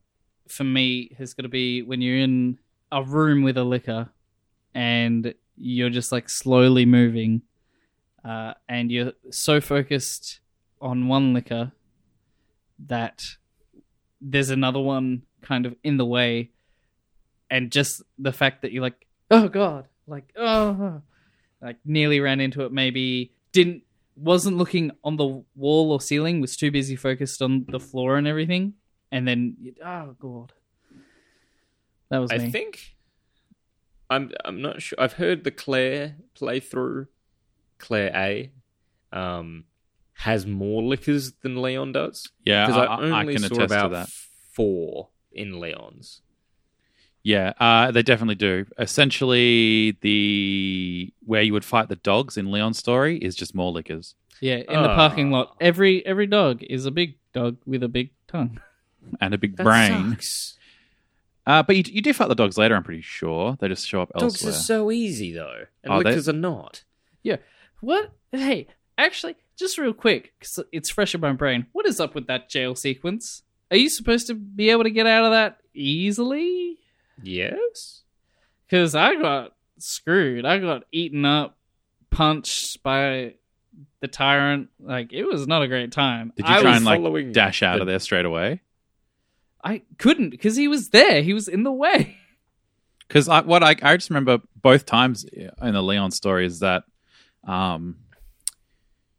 [0.48, 2.60] for me has got to be when you're in
[2.92, 4.10] a room with a licker
[4.74, 7.42] and you're just like slowly moving
[8.26, 10.40] uh, and you're so focused
[10.82, 11.72] on one licker
[12.88, 13.24] that
[14.20, 16.52] there's another one kind of in the way
[17.50, 21.02] and just the fact that you're like oh god like oh
[21.62, 23.84] like nearly ran into it maybe didn't
[24.16, 28.28] wasn't looking on the wall or ceiling was too busy focused on the floor and
[28.28, 28.74] everything
[29.12, 30.54] and then oh god
[32.10, 32.96] that was I me think
[34.10, 35.00] I'm I'm not sure.
[35.00, 37.08] I've heard the Claire playthrough,
[37.78, 38.52] Claire A,
[39.18, 39.64] um,
[40.16, 43.56] has more lickers than Leon does Yeah, because I, I, I- I only can saw
[43.56, 44.10] attest about to that.
[44.52, 46.22] four in Leon's.
[47.24, 48.66] Yeah, uh, they definitely do.
[48.80, 54.16] Essentially, the where you would fight the dogs in Leon's story is just more lickers
[54.40, 54.96] yeah in the Ah.
[54.96, 58.60] parking lot every every dog is a big dog with a big tongue
[59.20, 60.12] and a big That brain.
[60.12, 60.58] sucks.
[61.46, 62.76] Uh, but you, you do fight the dogs later.
[62.76, 64.30] I'm pretty sure they just show up elsewhere.
[64.30, 64.60] Dogs elsewhere.
[64.60, 66.84] are so easy though, and Oh, they- lickers are not.
[67.24, 67.38] Yeah.
[67.82, 72.16] What hey actually just real quick because it's fresh in my brain what is up
[72.16, 75.58] with that jail sequence are you supposed to be able to get out of that
[75.74, 76.78] easily
[77.24, 78.02] Yes.
[78.68, 80.46] because I got screwed.
[80.46, 81.58] I got eaten up,
[82.10, 83.36] punched by
[84.00, 84.70] the tyrant.
[84.80, 86.34] Like it was not a great time.
[86.36, 88.62] Did you I try and like dash out the- of there straight away?
[89.64, 91.22] I couldn't because he was there.
[91.22, 92.18] He was in the way.
[93.08, 96.84] Because I, what I, I just remember both times in the Leon story is that
[97.46, 97.98] um,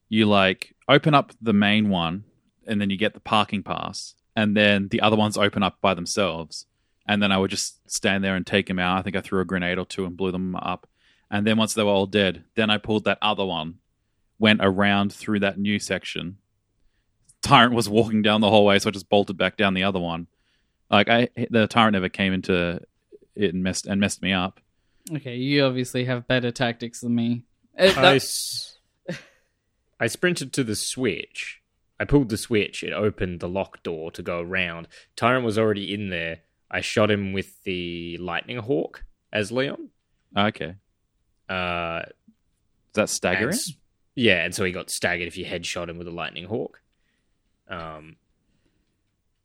[0.08, 2.24] you like open up the main one
[2.66, 5.92] and then you get the parking pass, and then the other ones open up by
[5.92, 6.64] themselves.
[7.06, 8.98] And then I would just stand there and take them out.
[8.98, 10.86] I think I threw a grenade or two and blew them up.
[11.30, 13.78] And then once they were all dead, then I pulled that other one,
[14.38, 16.38] went around through that new section.
[17.42, 20.28] Tyrant was walking down the hallway, so I just bolted back down the other one.
[20.90, 22.80] Like I, the tyrant never came into
[23.34, 24.60] it and messed and messed me up.
[25.12, 27.44] Okay, you obviously have better tactics than me.
[27.76, 28.76] Uh, I, that- s-
[29.98, 31.60] I sprinted to the switch.
[31.98, 32.82] I pulled the switch.
[32.82, 34.86] It opened the lock door to go around.
[35.16, 36.40] Tyrant was already in there.
[36.72, 39.90] I shot him with the lightning hawk as Leon.
[40.36, 40.74] Okay,
[41.48, 43.52] Uh, is that staggering?
[43.52, 43.60] and
[44.14, 46.80] yeah, and so he got staggered if you headshot him with a lightning hawk.
[47.68, 48.16] Um,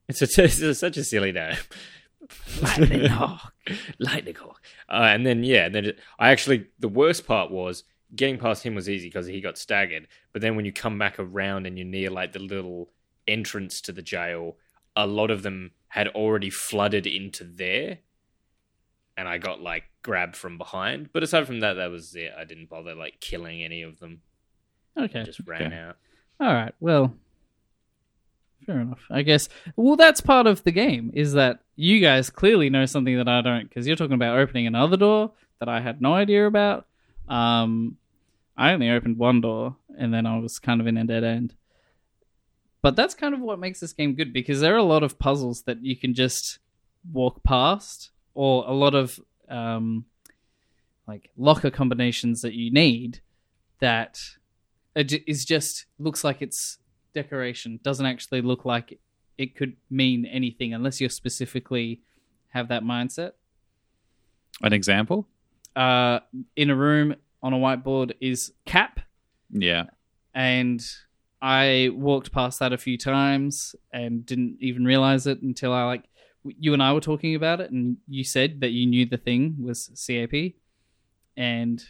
[0.08, 1.56] it's, a, it's a- such a silly name.
[2.62, 3.54] Lightning Hawk.
[4.00, 4.62] lightning hawk.
[4.90, 7.84] Uh, and then yeah, and then it, I actually the worst part was
[8.16, 10.08] getting past him was easy because he got staggered.
[10.34, 12.90] But then when you come back around and you're near like the little
[13.28, 14.58] entrance to the jail,
[14.96, 18.00] a lot of them had already flooded into there,
[19.16, 21.10] and I got like grabbed from behind.
[21.14, 22.32] But aside from that, that was it.
[22.38, 24.22] I didn't bother like killing any of them.
[24.98, 25.24] Okay.
[25.24, 25.76] Just ran Okay.
[25.78, 25.98] out.
[26.40, 26.74] All right.
[26.80, 27.14] Well,
[28.66, 29.02] fair enough.
[29.10, 29.48] I guess.
[29.76, 31.12] Well, that's part of the game.
[31.14, 34.68] Is that you guys clearly know something that I don't because you're talking about opening
[34.68, 36.86] another door that I had no idea about.
[37.28, 37.98] Um,
[38.56, 41.56] I only opened one door and then I was kind of in a dead end.
[42.82, 45.18] But that's kind of what makes this game good because there are a lot of
[45.20, 46.60] puzzles that you can just
[47.12, 50.06] walk past, or a lot of um,
[51.08, 53.22] like locker combinations that you need
[53.80, 54.20] that
[54.96, 56.78] is just looks like it's
[57.14, 57.80] decoration.
[57.84, 59.00] Doesn't actually look like
[59.38, 62.02] it could mean anything unless you specifically
[62.50, 63.34] have that mindset.
[64.62, 65.28] An example?
[65.76, 66.20] Uh,
[66.56, 69.00] in a room on a whiteboard is cap,
[69.52, 69.86] Yeah.
[70.34, 70.82] and
[71.42, 76.04] I walked past that a few times and didn't even realize it until I like
[76.44, 79.58] you and I were talking about it, and you said that you knew the thing
[79.60, 80.54] was CAP,
[81.36, 81.84] and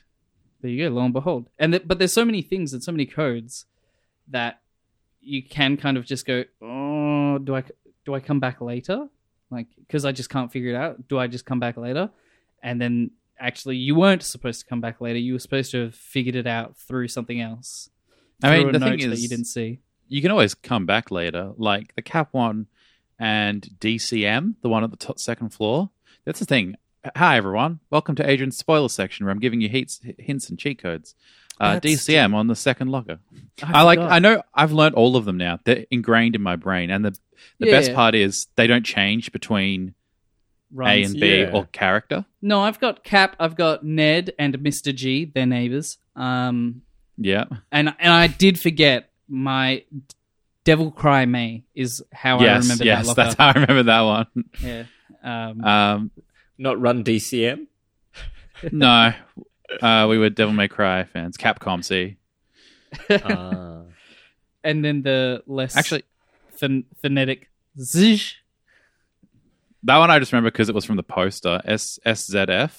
[0.62, 1.49] there you go, lo and behold.
[1.60, 3.65] And th- but there's so many things and so many codes
[4.29, 4.62] that
[5.21, 7.63] you can kind of just go, oh, do I
[8.05, 9.07] do I come back later?
[9.49, 11.07] Like because I just can't figure it out.
[11.07, 12.10] Do I just come back later?
[12.63, 15.19] And then actually, you weren't supposed to come back later.
[15.19, 17.89] You were supposed to have figured it out through something else.
[18.43, 19.80] I mean, the note thing that is- you didn't see.
[20.10, 21.52] You can always come back later.
[21.58, 22.67] Like the Cap one
[23.19, 25.89] and DCM, the one at the top, second floor.
[26.26, 26.76] That's the thing.
[27.15, 27.80] Hi, everyone.
[27.89, 31.15] Welcome to Adrian's spoiler section where I'm giving you heats, hints and cheat codes.
[31.60, 33.19] Uh, DCM on the second locker.
[33.63, 33.97] I, like.
[34.00, 34.43] I know.
[34.54, 35.60] I've learned all of them now.
[35.63, 37.12] They're ingrained in my brain, and the
[37.60, 39.95] the Yeah, best part is they don't change between
[40.80, 41.52] A and B Yeah.
[41.54, 42.26] or character.
[42.41, 44.93] No, I've got Cap, I've got Ned and Mr.
[44.93, 45.97] G, their neighbors.
[46.15, 46.84] Um,
[47.17, 49.84] Yeah, and and I did forget my
[50.63, 53.08] Devil Cry Me is how I yes, remember yes.
[53.08, 54.27] that That's how I remember that one.
[54.62, 54.84] yeah.
[55.23, 56.12] Um, Um,
[56.58, 57.67] Not run DCM.
[58.71, 59.13] no,
[59.82, 61.38] uh, we were Devil May Cry fans.
[61.38, 62.17] Capcom, see.
[63.10, 63.82] Ah.
[64.63, 66.03] and then the less Actually,
[66.60, 67.49] ph- phonetic
[67.80, 68.34] Zh.
[69.84, 71.62] that one I just remember because it was from the poster.
[71.65, 72.71] S SZF.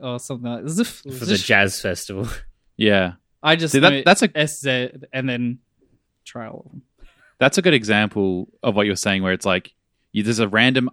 [0.00, 1.18] or something like Zf.
[1.18, 2.28] for the jazz festival.
[2.76, 5.58] Yeah, I just see that that's a SZ and then
[6.24, 6.82] try all of them.
[7.38, 9.72] that's a good example of what you're saying, where it's like
[10.12, 10.90] you, there's a random,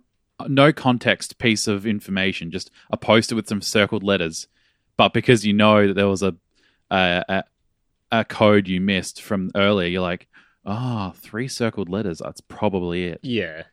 [0.47, 4.47] no context piece of information, just a poster with some circled letters,
[4.95, 6.36] but because you know that there was a
[6.89, 7.43] a, a,
[8.12, 10.27] a code you missed from earlier, you're like,
[10.65, 12.19] oh, three circled letters.
[12.23, 13.19] That's probably it.
[13.23, 13.63] Yeah.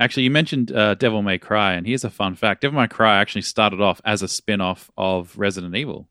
[0.00, 3.20] Actually, you mentioned uh, Devil May Cry, and here's a fun fact: Devil May Cry
[3.20, 6.08] actually started off as a spin-off of Resident Evil,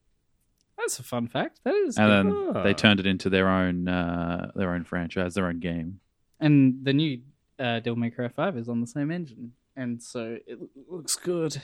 [0.87, 1.59] That's a fun fact.
[1.65, 1.97] That is.
[1.97, 2.33] and good.
[2.47, 2.63] then Ah.
[2.63, 5.99] they turned it into their own uh, their own franchise, their own game.
[6.39, 7.21] and the new
[7.59, 11.57] uh, Devil May Cry Five is on the same engine, and so it looks good.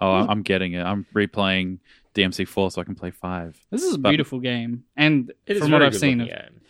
[0.00, 0.82] Oh, I'm- I'm getting it.
[0.82, 1.78] I'm replaying
[2.14, 3.58] DMC4 so I can play five.
[3.70, 6.28] This is a But- beautiful game, and It is from very what I've seen, of,
[6.28, 6.60] game.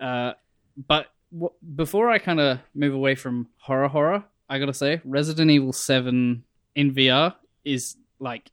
[0.00, 0.32] uh,
[0.76, 5.50] but w- before I kind of move away from horror, horror, I gotta say, Resident
[5.50, 8.50] Evil Seven in VR is like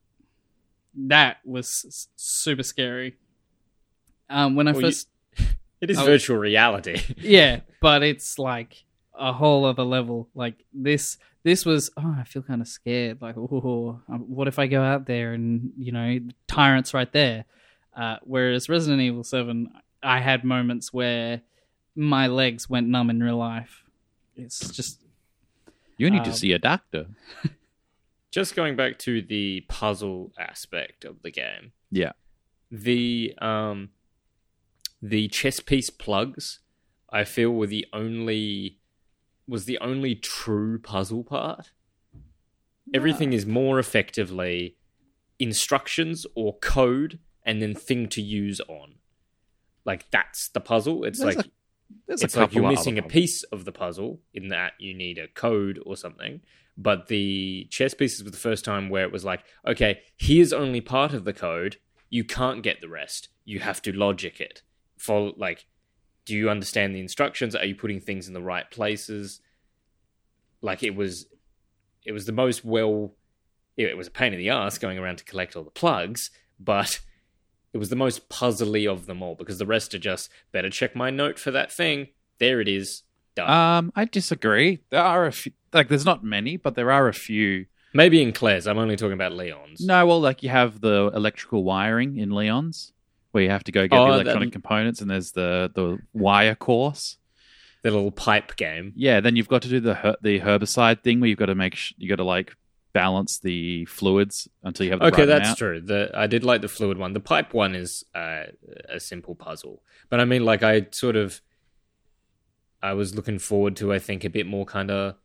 [0.96, 3.16] that was s- super scary.
[4.30, 5.08] Um, when I Well, you- first,
[5.82, 6.06] It is Oh.
[6.06, 7.02] virtual reality.
[7.18, 8.84] yeah, but it's like
[9.18, 10.30] a whole other level.
[10.36, 11.90] Like this, this was.
[11.98, 13.20] Oh, I feel kind of scared.
[13.22, 17.46] Like, oh, what if I go out there and you know, tyrants right there.
[17.96, 19.72] Uh, whereas Resident Evil Seven,
[20.04, 21.42] I had moments where
[21.96, 23.84] my legs went numb in real life.
[24.38, 25.02] It's just
[25.98, 27.08] You need Um, to see a doctor.
[28.32, 31.74] Just going back to the puzzle aspect of the game.
[31.92, 32.14] Yeah.
[32.72, 33.90] The um
[35.02, 36.60] the chess piece plugs
[37.10, 38.80] I feel were the only
[39.48, 41.72] was the only true puzzle part.
[42.94, 44.78] Everything is more effectively
[45.40, 48.96] instructions or code and then thing to use on.
[49.84, 51.04] Like that's the puzzle.
[51.04, 51.50] It's There's like a-
[52.08, 55.28] it's a like you're missing a piece of the puzzle in that you need a
[55.28, 56.42] code or something.
[56.82, 60.82] But the chess pieces were the first time where it was like, okay, here's only
[60.82, 61.78] part of the code.
[62.10, 63.30] You can't get the rest.
[63.46, 64.64] You have to logic it.
[64.98, 65.68] For like,
[66.26, 67.56] do you understand the instructions?
[67.56, 69.42] Are you putting things in the right places?
[70.62, 71.28] Like it was,
[72.04, 73.14] it was the most well.
[73.78, 77.00] It was a pain in the ass going around to collect all the plugs, but
[77.74, 80.96] it was the most puzzly of them all because the rest are just better check
[80.96, 82.08] my note for that thing.
[82.40, 83.04] There it is.
[83.36, 83.50] Done.
[83.50, 84.80] Um, I disagree.
[84.90, 87.66] There are a few, like there's not many, but there are a few.
[87.94, 88.68] Maybe in Claire's.
[88.68, 89.82] I'm only talking about Leon's.
[89.82, 92.94] No, well, like you have the electrical wiring in Leon's,
[93.32, 96.00] where you have to go get Oh, the that- electronic components, and there's the the
[96.14, 97.18] wire course.
[97.84, 98.94] The little pipe game.
[98.96, 101.56] Yeah, then you've got to do the her- the herbicide thing, where you've got to
[101.56, 102.56] make sh- you got to like
[102.94, 105.58] balance the fluids until you have the Okay, right that's amount.
[105.58, 105.82] true.
[105.82, 107.14] The I did like the fluid one.
[107.14, 108.44] The pipe one is uh,
[108.88, 111.42] a simple puzzle, but I mean, like I sort of
[112.84, 115.16] I was looking forward to, I think, a bit more kind of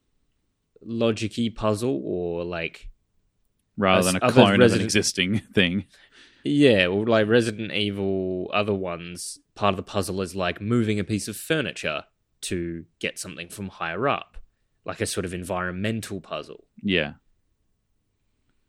[0.87, 2.89] logicy puzzle or like
[3.77, 5.87] rather than a clone of an existing thing.
[6.45, 11.05] Yeah, or like Resident Evil, other ones, part of the puzzle is like moving a
[11.05, 12.05] piece of furniture
[12.43, 14.39] to get something from higher up,
[14.85, 16.65] like a sort of environmental puzzle.
[16.83, 17.15] Yeah.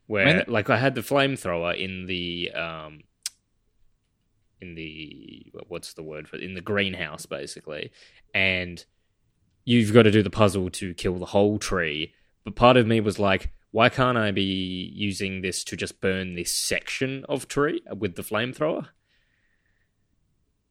[0.07, 3.01] Where, I mean- like, I had the flamethrower in the, um,
[4.59, 6.43] in the what's the word for it?
[6.43, 7.91] in the greenhouse, basically,
[8.33, 8.83] and
[9.67, 12.13] you've got to do the puzzle to kill the whole tree.
[12.45, 14.41] But part of me was like, why can't I be
[14.95, 18.87] using this to just burn this section of tree with the flamethrower?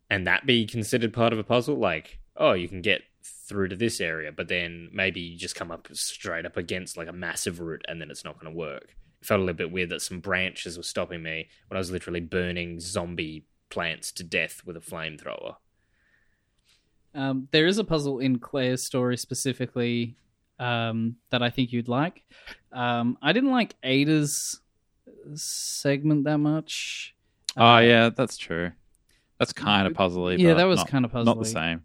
[0.08, 1.76] And that be considered part of a puzzle?
[1.76, 5.70] Like, oh, you can get through to this area, but then maybe you just come
[5.70, 8.96] up straight up against like a massive root and then it's not going to work.
[9.20, 11.90] It felt a little bit weird that some branches were stopping me when I was
[11.90, 15.56] literally burning zombie plants to death with a flamethrower.
[17.16, 20.16] Um, there is a puzzle in Claire's story specifically
[20.58, 22.22] um, that I think you'd like.
[22.72, 24.60] Um, I didn't like Ada's
[25.34, 27.14] segment that much.
[27.56, 28.72] Oh Uh, yeah, that's true.
[29.38, 30.38] That's kind of puzzly.
[30.38, 31.24] Yeah, but that was kind of puzzly.
[31.26, 31.84] Not the same.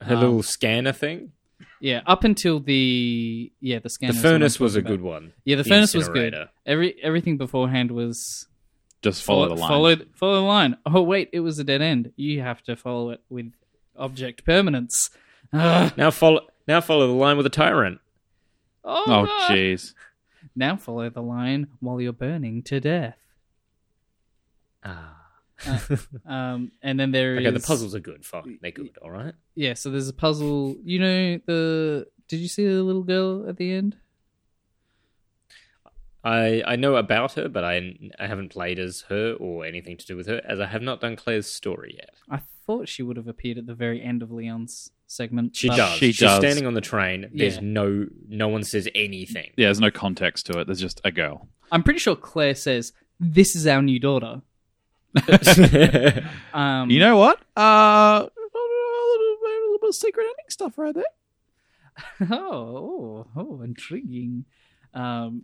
[0.00, 1.32] Her Um, little scanner thing.
[1.80, 4.12] Yeah, up until the yeah the scanner.
[4.12, 5.32] The furnace was a good one.
[5.44, 6.34] Yeah, the, The furnace was good.
[6.66, 8.46] Every everything beforehand was
[9.02, 9.68] Just follow the line.
[9.68, 10.76] Followed follow the line.
[10.86, 12.12] Oh wait, it was a dead end.
[12.16, 13.52] You have to follow it with
[13.96, 15.10] object permanence.
[15.52, 15.92] Ugh.
[15.96, 18.00] Now follow now follow the line with a tyrant.
[18.84, 19.54] Oh, Oh no.
[19.54, 19.94] jeez.
[20.56, 23.16] Now follow the line while you're burning to death.
[24.84, 25.18] Ah.
[26.26, 28.24] Um, and then there is okay, the puzzles are good.
[28.24, 28.98] Fine, they're good.
[29.00, 29.34] All right.
[29.54, 30.76] Yeah, so there's a puzzle.
[30.84, 32.06] You know the?
[32.26, 33.96] Did you see the little girl at the end?
[36.24, 40.06] I I know about her, but I I haven't played as her or anything to
[40.06, 42.10] do with her, as I have not done Claire's story yet.
[42.30, 45.56] I thought she would have appeared at the very end of Leon's segment.
[45.56, 45.94] She but- does.
[45.98, 46.38] she She's does.
[46.38, 47.30] standing on the train.
[47.34, 47.60] There's Yeah.
[47.62, 49.50] no no one says anything.
[49.56, 50.66] Yeah, there's no context to it.
[50.66, 51.48] There's just a girl.
[51.70, 54.42] I'm pretty sure Claire says, "This is our new daughter."
[56.54, 57.38] Um, You know what?
[57.56, 62.28] Uh, a little, a little bit of secret ending stuff right there.
[62.30, 64.44] oh, oh, oh, intriguing.
[64.94, 65.42] Um,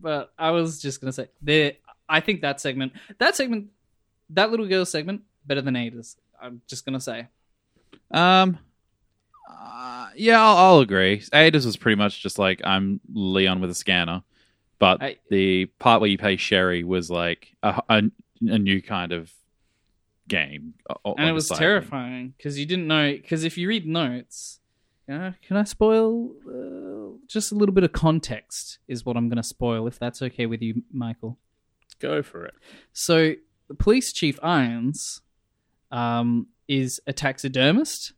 [0.00, 1.74] but I was just gonna say there.
[2.08, 3.68] I think that segment, that segment,
[4.30, 6.16] that little girl segment, better than Ada's.
[6.40, 7.28] I'm just gonna say.
[8.10, 8.58] Um,
[9.50, 11.22] uh, yeah, I'll, I'll agree.
[11.32, 14.22] Ada's was pretty much just like I'm Leon with a scanner,
[14.78, 18.02] but I- the part where you play Sherry was like a, a,
[18.46, 19.32] a new kind of
[20.28, 21.58] game, o- and on it was side.
[21.58, 23.12] terrifying because you didn't know.
[23.12, 24.60] Because if you read notes,
[25.08, 28.78] you know, can I spoil uh, just a little bit of context?
[28.88, 31.38] Is what I'm going to spoil if that's okay with you, Michael.
[31.98, 32.54] Go for it.
[32.92, 33.34] So,
[33.68, 35.22] the police chief Irons
[35.90, 38.12] um, is a taxidermist,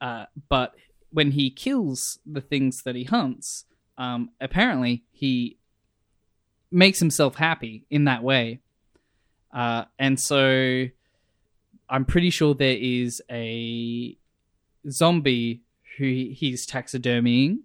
[0.00, 0.74] uh, but
[1.10, 3.64] when he kills the things that he hunts,
[3.98, 5.58] um, apparently he
[6.70, 8.60] makes himself happy in that way.
[9.52, 10.86] Uh, and so
[11.88, 14.16] I'm pretty sure there is a
[14.88, 15.62] zombie
[15.98, 17.58] who he's taxidermying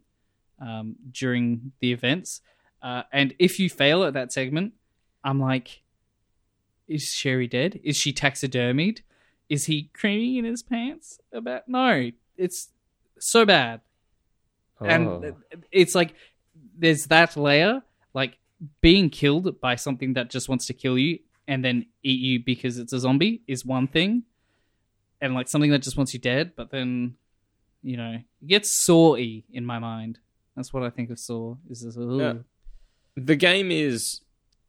[0.59, 2.41] um, during the events.
[2.81, 4.73] Uh, and if you fail at that segment,
[5.23, 5.83] I'm like,
[6.87, 7.79] is Sherry dead?
[7.83, 9.01] Is she taxidermied?
[9.49, 11.19] Is he creaming in his pants?
[11.31, 12.69] About no, it's
[13.19, 13.81] so bad,
[14.81, 14.85] Oh.
[14.85, 15.33] and
[15.71, 16.13] it's like
[16.77, 17.81] there's that layer,
[18.13, 18.37] like
[18.81, 22.77] being killed by something that just wants to kill you and then eat you because
[22.79, 24.23] it's a zombie is one thing,
[25.21, 27.15] and like something that just wants you dead, but then
[27.83, 30.17] you know it gets sawy in my mind.
[30.55, 31.55] That's what I think of Saw.
[31.69, 31.95] Is this?
[31.97, 32.33] Yeah.
[33.15, 34.21] the game is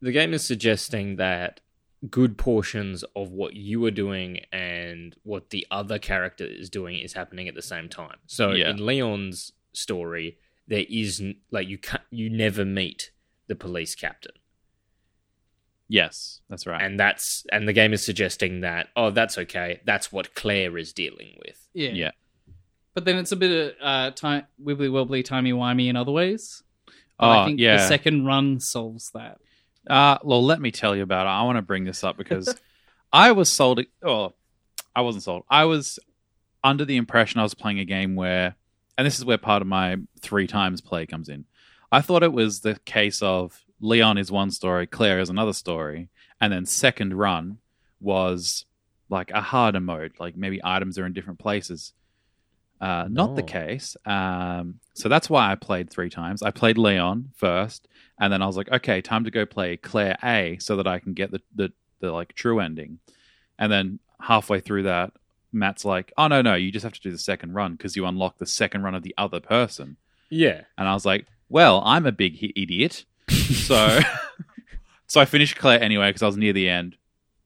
[0.02, 1.60] the game is suggesting that
[2.10, 7.14] good portions of what you are doing and what the other character is doing is
[7.14, 8.16] happening at the same time.
[8.26, 8.70] So Yeah.
[8.70, 13.10] in Leon's story, there is like you can you never meet
[13.48, 14.32] the police captain,
[15.88, 16.82] Yes, that's right.
[16.82, 20.92] and that's and the game is suggesting that oh that's okay, that's what Claire is
[20.92, 21.68] dealing with.
[21.74, 22.10] yeah, yeah.
[22.94, 26.62] But then it's a bit of uh, time, wibbly wobbly, timey wimey in other ways.
[27.20, 27.76] Oh, I think yeah.
[27.76, 29.38] the second run solves that.
[29.88, 31.30] Uh, well, let me tell you about it.
[31.30, 32.54] I want to bring this up because
[33.12, 33.80] I was sold.
[34.02, 34.34] Oh,
[34.94, 35.44] I wasn't sold.
[35.48, 35.98] I was
[36.64, 38.56] under the impression I was playing a game where,
[38.98, 41.44] and this is where part of my three times play comes in.
[41.92, 46.08] I thought it was the case of Leon is one story, Claire is another story,
[46.40, 47.58] and then second run
[48.00, 48.64] was
[49.08, 51.92] like a harder mode, like maybe items are in different places.
[52.80, 53.96] Uh, Not the case.
[54.04, 56.42] Um, so that's why I played three times.
[56.42, 60.16] I played Leon first, and then I was like, okay, time to go play Claire
[60.24, 62.98] A so that I can get the the, the like true ending.
[63.58, 65.12] And then halfway through that,
[65.52, 68.06] Matt's like, "Oh no, no, you just have to do the second run because you
[68.06, 69.96] unlock the second run of the other person."
[70.30, 70.62] Yeah.
[70.76, 74.00] And I was like, "Well, I'm a big idiot." so
[75.06, 76.96] so I finished Claire anyway because I was near the end.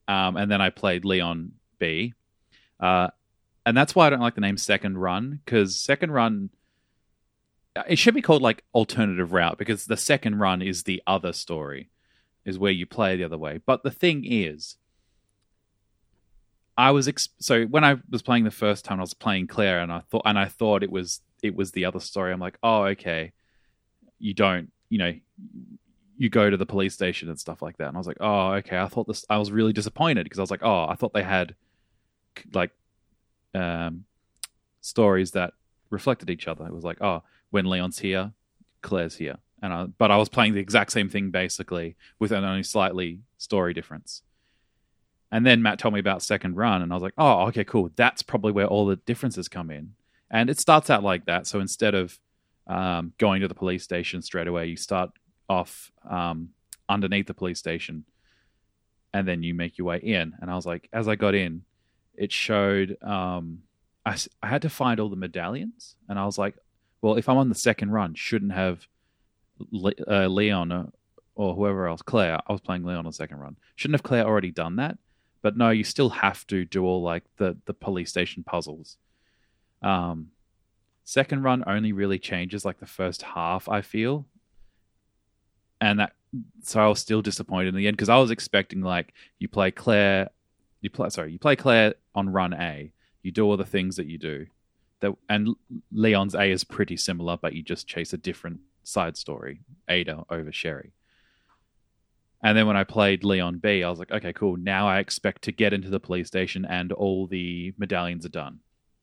[0.07, 2.13] Um, and then I played Leon B.
[2.79, 3.09] Uh,
[3.65, 6.49] and that's why I don't like the name Second Run because Second Run
[7.87, 11.89] it should be called like alternative route because the second run is the other story
[12.45, 13.59] is where you play the other way.
[13.65, 14.77] But the thing is
[16.77, 19.81] i was ex- so when i was playing the first time i was playing claire
[19.81, 22.31] and i thought and i thought it was it was the other story.
[22.31, 23.33] I'm like oh okay.
[24.19, 25.13] You don't you know
[26.17, 27.87] you go to the police station and stuff like that.
[27.87, 28.77] And i was like oh okay.
[28.77, 31.23] I thought this i was really disappointed because i was like oh i thought they
[31.23, 31.55] had
[32.53, 32.71] like
[33.53, 34.05] um
[34.81, 35.53] stories that
[35.89, 36.65] reflected each other.
[36.65, 38.31] It was like oh when Leon's here,
[38.81, 39.37] Claire's here.
[39.61, 43.19] And I, but I was playing the exact same thing basically with an only slightly
[43.37, 44.23] story difference.
[45.31, 47.89] And then Matt told me about second run, and I was like, oh, okay, cool.
[47.95, 49.93] That's probably where all the differences come in.
[50.29, 51.47] And it starts out like that.
[51.47, 52.19] So instead of
[52.67, 55.11] um, going to the police station straight away, you start
[55.47, 56.49] off um,
[56.89, 58.05] underneath the police station,
[59.13, 60.33] and then you make your way in.
[60.41, 61.63] And I was like, as I got in,
[62.15, 63.59] it showed um,
[64.05, 66.55] I, I had to find all the medallions, and I was like,
[67.01, 68.87] well, if I'm on the second run, shouldn't have
[69.71, 70.91] Le- uh, Leon
[71.35, 72.39] or, whoever else, Claire.
[72.47, 73.57] I was playing Leon on the second run.
[73.75, 74.97] Shouldn't have Claire already done that?
[75.41, 78.97] But no, you still have to do all like the the police station puzzles.
[79.81, 80.27] Um,
[81.03, 83.67] second run only really changes like the first half.
[83.67, 84.27] I feel,
[85.79, 86.13] and that
[86.61, 89.71] so I was still disappointed in the end because I was expecting like you play
[89.71, 90.29] Claire,
[90.81, 92.93] you play sorry, you play Claire on run A,
[93.23, 94.45] you do all the things that you do,
[95.01, 95.55] that and
[95.91, 100.51] Leon's A is pretty similar, but you just chase a different side story, Ada over
[100.51, 100.93] Sherry.
[102.43, 104.57] And then when I played Leon B, I was like, okay, cool.
[104.57, 108.59] Now I expect to get into the police station and all the medallions are done.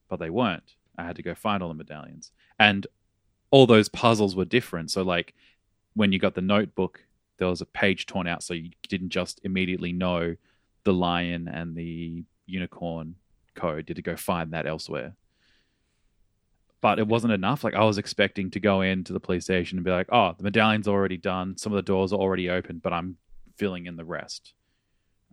[0.09, 0.75] But they weren't.
[0.97, 2.33] I had to go find all the medallions.
[2.59, 2.87] And
[3.51, 4.91] all those puzzles were different.
[4.91, 5.35] So, like,
[5.95, 7.05] when you got the notebook,
[7.39, 8.43] there was a page torn out.
[8.43, 10.35] So you didn't just immediately know
[10.83, 13.15] the lion and the unicorn
[13.55, 13.85] code.
[13.89, 15.15] You had to go find that elsewhere
[16.81, 17.65] but it wasn't enough.
[17.65, 20.45] Like I was expecting to go into the police station and be like, "Oh, the
[20.45, 21.57] medallion's already done.
[21.57, 23.17] Some of the doors are already open, but I'm
[23.57, 24.55] filling in the rest."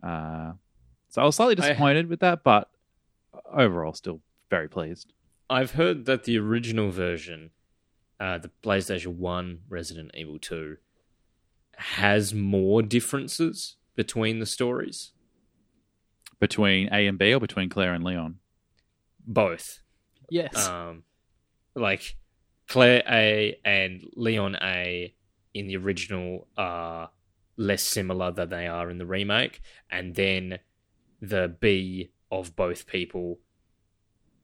[0.02, 0.52] Uh,
[1.08, 2.70] so I was slightly I- disappointed with that, but
[3.52, 4.20] overall, still
[4.50, 5.12] very pleased.
[5.48, 7.50] I've heard that the original version,
[8.18, 10.76] uh, the PlayStation 1 Resident Evil 2,
[11.76, 15.12] has more differences between the stories.
[16.40, 18.40] Between A and B, or between Claire and Leon.
[19.26, 19.80] Both.
[20.28, 20.66] Yes.
[20.68, 21.04] Um,
[21.76, 22.16] like
[22.68, 25.14] Claire A and Leon A
[25.54, 27.10] in the original are
[27.56, 29.60] less similar than they are in the remake,
[29.90, 30.58] and then
[31.20, 33.38] the B of both people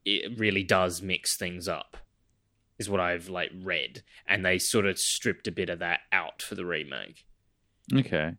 [0.04, 1.96] it really does mix things up.
[2.78, 6.42] Is what I've like read, and they sort of stripped a bit of that out
[6.42, 7.24] for the remake.
[7.94, 8.32] Okay,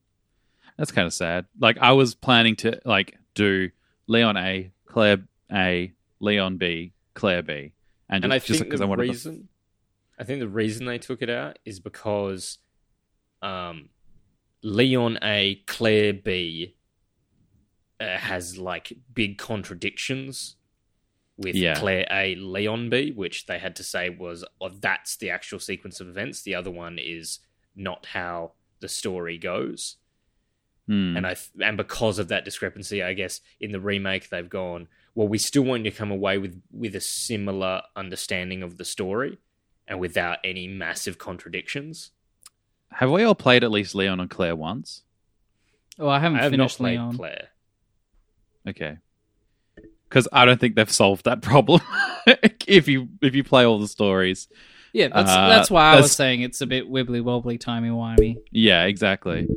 [0.77, 1.45] that's kind of sad.
[1.59, 3.69] Like I was planning to like do
[4.07, 7.73] Leon A, Claire A, Leon B, Claire B,
[8.09, 9.49] and, and I just, just think because the I wanted to reason,
[10.19, 12.59] I think the reason they took it out is because,
[13.41, 13.89] um,
[14.61, 16.75] Leon A, Claire B,
[17.99, 20.55] uh, has like big contradictions
[21.37, 21.75] with Yeah.
[21.75, 25.99] Claire A, Leon B, which they had to say was, oh, that's the actual sequence
[25.99, 26.43] of events.
[26.43, 27.39] The other one is
[27.75, 29.97] not how the story goes.
[30.87, 31.17] Hmm.
[31.17, 34.87] And I th- and because of that discrepancy, I guess in the remake they've gone,
[35.16, 38.86] well, we still want you to come away with with a similar understanding of the
[38.86, 39.38] story
[39.88, 42.11] and without any massive contradictions.
[42.93, 45.01] Have we all played at least Leon and Claire once?
[45.99, 47.16] oh, I haven't I have not played Leon.
[47.18, 47.47] Claire.
[48.68, 48.97] Okay.
[50.09, 51.82] Because I don't think they've solved that problem.
[52.68, 54.47] if you if you play all the stories,
[54.93, 58.38] Yeah, that's Uh, that's why I was saying it's a bit wibbly wobbly, timey wimey.
[58.51, 59.47] yeah, exactly.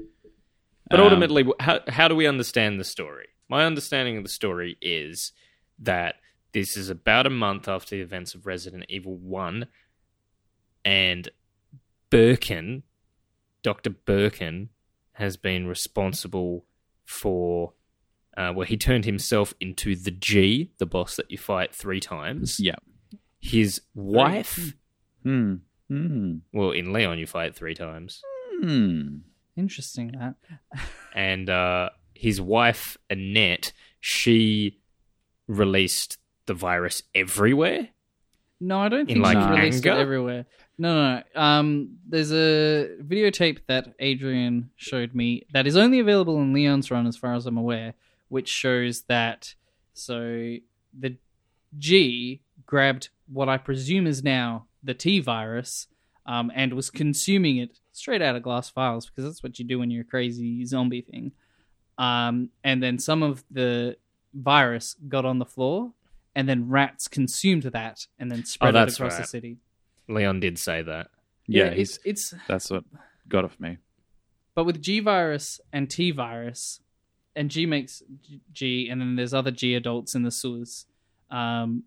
[0.90, 3.26] But Um, ultimately, wh- how how do we understand the story?
[3.48, 5.32] My understanding of the story is
[5.78, 6.16] that
[6.52, 9.66] this is about a month after the events of Resident Evil One,
[10.84, 11.28] and
[12.10, 12.82] Birkin,
[13.62, 14.70] Doctor Birkin,
[15.12, 16.64] has been responsible
[17.04, 17.72] for.
[18.36, 22.58] Uh, where he turned himself into the G, the boss that you fight three times.
[22.60, 22.74] yeah.
[23.40, 24.74] His wife,
[25.22, 25.54] Hmm.
[25.88, 26.38] Hmm.
[26.52, 28.20] well, in Leon you fight three times.
[28.60, 29.20] Hmm.
[29.56, 30.34] Interesting that.
[31.14, 34.80] and uh, his wife Annette, she
[35.48, 37.88] released the virus everywhere.
[38.60, 39.98] No, I don't In, think like, she released anger?
[39.98, 40.46] it everywhere.
[40.78, 41.40] No, no, no.
[41.40, 47.06] Um, there's a videotape that Adrian showed me that is only available in Leon's Run,
[47.06, 47.94] as far as I'm aware,
[48.28, 49.54] which shows that
[49.92, 50.56] so
[50.98, 51.16] the
[51.78, 55.88] G grabbed what I presume is now the T virus
[56.26, 59.78] um, and was consuming it straight out of glass vials because that's what you do
[59.78, 61.32] when you're a crazy zombie thing.
[61.98, 63.96] Um, and then some of the
[64.36, 65.92] virus got on the floor,
[66.34, 69.56] and then rats consumed that and then spread it Oh, that's across the city.
[70.08, 71.08] Leon did say that.
[71.46, 72.84] Yeah, it's it's that's what
[73.28, 73.78] got off me.
[74.54, 76.80] but with G virus and T virus,
[77.34, 80.86] and G makes G- G, and then there's other G adults in the sewers.
[81.30, 81.84] Um,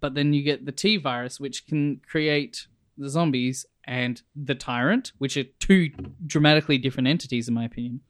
[0.00, 2.66] but then you get the T virus, which can create
[2.98, 5.90] the zombies and the tyrant, which are two
[6.26, 8.00] dramatically different entities, in my opinion.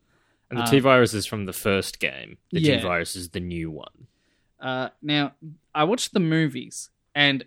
[0.51, 2.38] And the Uh, T virus is from the first game.
[2.51, 2.76] The yeah.
[2.76, 4.07] G virus is the new one.
[4.59, 5.34] Uh, now,
[5.74, 7.44] I watched the movies, and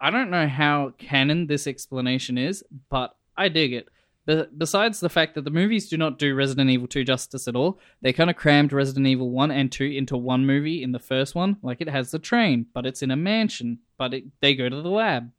[0.00, 3.88] I don't know how canon this explanation is, but I dig it.
[4.26, 7.56] Be- besides the fact that the movies do not do Resident Evil 2 justice at
[7.56, 11.00] all, they kind of crammed Resident Evil 1 and 2 into one movie in the
[11.00, 11.56] first one.
[11.62, 14.80] Like, it has the train, but it's in a mansion, but it, they go to
[14.82, 15.32] the lab.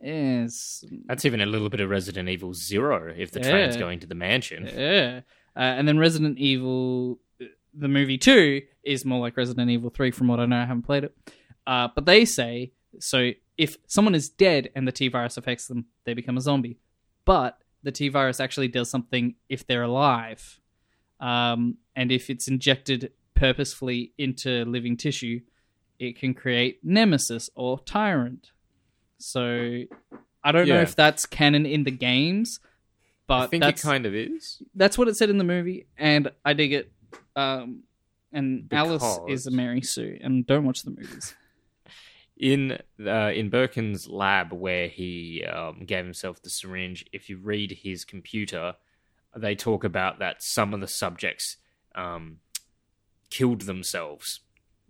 [0.00, 0.84] Yes.
[1.06, 3.50] That's even a little bit of Resident Evil Zero if the Yeah.
[3.50, 4.66] train's going to the mansion.
[4.66, 5.20] Yeah.
[5.56, 7.18] Uh, and then Resident Evil,
[7.72, 10.56] the movie 2, is more like Resident Evil 3, from what I know.
[10.56, 11.16] I haven't played it.
[11.66, 15.86] Uh, but they say so if someone is dead and the T virus affects them,
[16.04, 16.78] they become a zombie.
[17.24, 20.60] But the T virus actually does something if they're alive.
[21.20, 25.40] Um, and if it's injected purposefully into living tissue,
[25.98, 28.50] it can create Nemesis or Tyrant.
[29.18, 29.82] So
[30.42, 32.60] I don't know if that's canon in the games,
[33.26, 34.62] but I think it kind of is.
[34.74, 36.92] that's what it said in the movie, and I dig it.
[37.36, 37.84] Um,
[38.32, 41.34] and Alice is Because- a Mary Sue, and don't watch the movies.
[42.36, 47.78] in uh, in Birkin's lab where he um, gave himself the syringe, if you read
[47.82, 48.74] his computer,
[49.36, 51.56] they talk about that some of the subjects
[51.94, 52.38] um,
[53.30, 54.40] killed themselves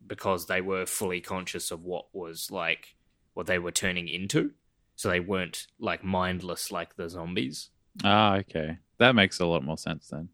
[0.07, 2.97] because they were fully conscious of what was like
[3.35, 4.53] what they were turning into,
[4.97, 7.69] so they weren't like mindless like the zombies.
[8.03, 8.79] Ah, okay.
[8.99, 10.31] That makes a lot more sense then.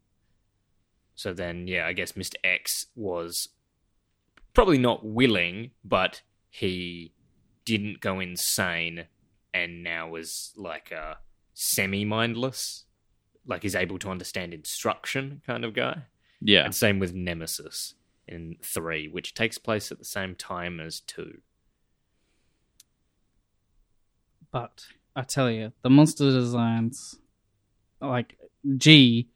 [1.15, 2.35] So then, yeah, I guess Mr.
[2.43, 3.49] X was
[4.53, 7.13] probably not willing, but he
[7.65, 9.05] didn't go insane
[9.53, 11.17] and now is like a
[11.53, 12.85] semi mindless,
[13.45, 16.03] like he's able to understand instruction kind of guy.
[16.41, 16.65] Yeah.
[16.65, 17.93] And same with Nemesis
[18.27, 21.39] in 3, which takes place at the same time as 2.
[24.51, 24.85] But
[25.15, 27.19] I tell you, the monster designs,
[28.01, 28.37] like
[28.77, 29.27] G,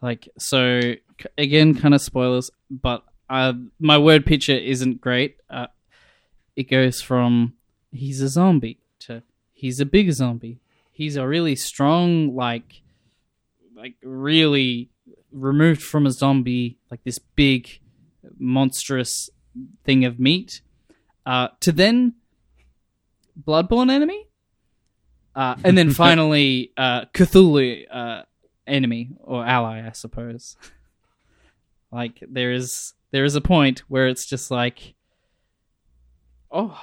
[0.00, 0.94] like so
[1.36, 2.50] again, kind of spoilers.
[2.70, 5.36] But uh, my word picture isn't great.
[5.48, 5.66] Uh,
[6.56, 7.54] it goes from
[7.92, 9.22] he's a zombie to
[9.52, 10.58] he's a big zombie.
[10.92, 12.82] He's a really strong, like,
[13.74, 14.90] like really
[15.32, 17.80] removed from a zombie, like this big,
[18.38, 19.30] monstrous
[19.84, 20.60] thing of meat.
[21.24, 22.14] Uh, to then
[23.42, 24.26] Bloodborne enemy,
[25.34, 28.22] uh, and then finally uh, Cthulhu uh,
[28.66, 30.56] enemy or ally, I suppose.
[31.92, 34.94] like there is there is a point where it's just like,
[36.50, 36.78] oh,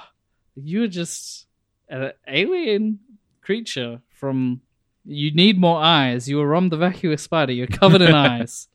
[0.54, 1.46] you're just
[1.88, 3.00] an alien
[3.42, 4.60] creature from.
[5.10, 6.28] You need more eyes.
[6.28, 7.52] You are Rom the vacuous spider.
[7.52, 8.68] You're covered in eyes.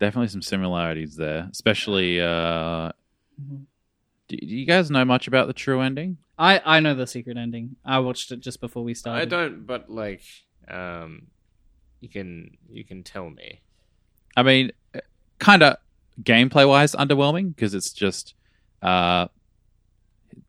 [0.00, 2.20] Definitely some similarities there, especially.
[2.20, 2.90] Uh,
[3.40, 3.66] Mhm.
[4.28, 6.18] Do, do you guys know much about the true ending?
[6.38, 7.76] I I know the secret ending.
[7.84, 9.22] I watched it just before we started.
[9.22, 10.22] I don't, but like,
[10.68, 11.28] um,
[12.00, 13.62] you can you can tell me.
[14.36, 14.72] I mean,
[15.38, 15.76] kind of
[16.22, 18.34] gameplay wise underwhelming because it's just
[18.82, 19.28] uh,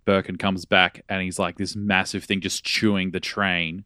[0.05, 3.83] Birkin comes back and he's like this massive thing just chewing the train,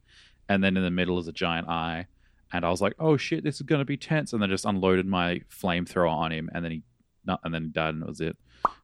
[0.48, 2.08] and then in the middle is a giant eye.
[2.52, 5.06] And I was like, "Oh shit, this is gonna be tense!" And then just unloaded
[5.06, 6.84] my flamethrower on him, and then he,
[7.26, 8.38] not, and then he died, and that was it.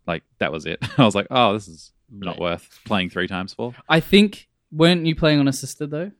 [0.08, 0.80] Like that was it.
[0.98, 5.06] I was like, "Oh, this is not worth playing three times for." I think weren't
[5.06, 6.12] you playing on assisted though?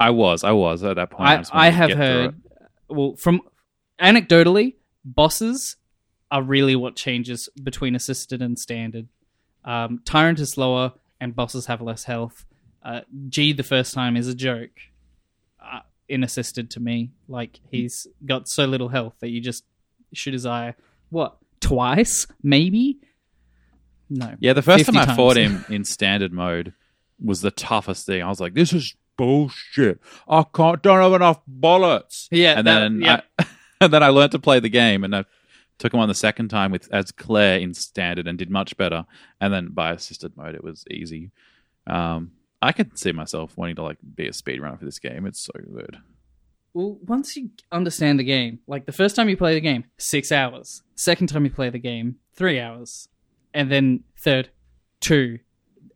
[0.00, 1.28] I was, I was at that point.
[1.28, 2.42] I, wanted I have heard,
[2.88, 3.40] well, from
[4.00, 5.76] anecdotally, bosses
[6.30, 9.08] are really what changes between assisted and standard.
[9.64, 12.44] Um, Tyrant is slower, and bosses have less health.
[12.82, 14.70] Uh, G the first time is a joke
[15.60, 17.10] uh, in assisted to me.
[17.26, 19.64] Like he's got so little health that you just
[20.12, 20.74] shoot his eye.
[21.10, 22.98] What twice, maybe?
[24.10, 24.34] No.
[24.40, 26.72] Yeah, the first 50 time I fought him in standard mode
[27.22, 28.22] was the toughest thing.
[28.22, 30.00] I was like, "This is bullshit.
[30.28, 30.82] I can't.
[30.82, 33.20] Don't have enough bullets." Yeah, and that- then yeah.
[33.38, 33.46] I,
[33.80, 35.24] and then I learned to play the game, and I
[35.78, 39.06] took him on the second time with as Claire in standard and did much better.
[39.40, 41.30] And then by assisted mode, it was easy.
[41.86, 45.26] Um, I could see myself wanting to like be a speedrunner for this game.
[45.26, 45.98] It's so good.
[46.74, 50.30] Well, once you understand the game, like the first time you play the game, six
[50.30, 50.82] hours.
[50.94, 53.08] Second time you play the game, three hours,
[53.54, 54.50] and then third,
[55.00, 55.38] two,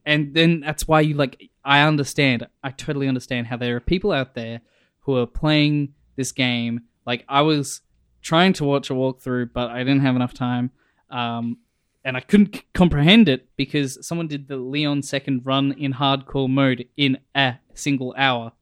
[0.05, 1.51] and then that's why you like.
[1.64, 2.47] I understand.
[2.62, 4.62] I totally understand how there are people out there
[5.01, 6.83] who are playing this game.
[7.07, 7.83] Like I was
[8.23, 10.70] trying to watch a walkthrough, but I didn't have enough time,
[11.11, 11.59] um,
[12.05, 16.49] and I couldn't c- comprehend it because someone did the Leon second run in hardcore
[16.49, 18.53] mode in a single hour.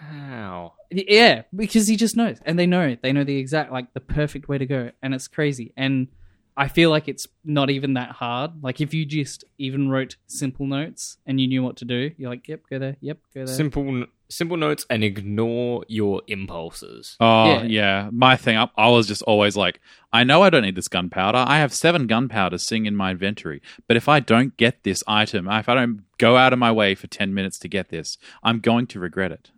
[0.00, 0.74] Wow.
[0.90, 4.48] Yeah, because he just knows, and they know they know the exact like the perfect
[4.48, 5.72] way to go, and it's crazy.
[5.76, 6.08] And
[6.56, 8.62] I feel like it's not even that hard.
[8.62, 12.30] Like if you just even wrote simple notes and you knew what to do, you're
[12.30, 13.54] like, yep, go there, yep, go there.
[13.54, 17.16] Simple simple notes and ignore your impulses.
[17.20, 17.62] Oh Yeah.
[17.64, 18.56] yeah, my thing.
[18.56, 19.80] I, I was just always like,
[20.12, 21.38] I know I don't need this gunpowder.
[21.38, 23.60] I have seven gunpowder sitting in my inventory.
[23.88, 26.94] But if I don't get this item, if I don't go out of my way
[26.94, 29.50] for ten minutes to get this, I'm going to regret it.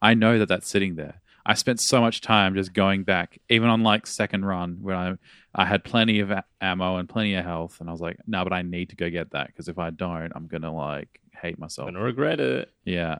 [0.00, 1.20] I know that that's sitting there.
[1.44, 5.14] I spent so much time just going back, even on like second run when I
[5.54, 6.30] I had plenty of
[6.60, 9.08] ammo and plenty of health, and I was like, no, but I need to go
[9.08, 11.88] get that because if I don't, I'm gonna like hate myself.
[11.88, 12.70] Gonna regret it.
[12.84, 13.18] Yeah.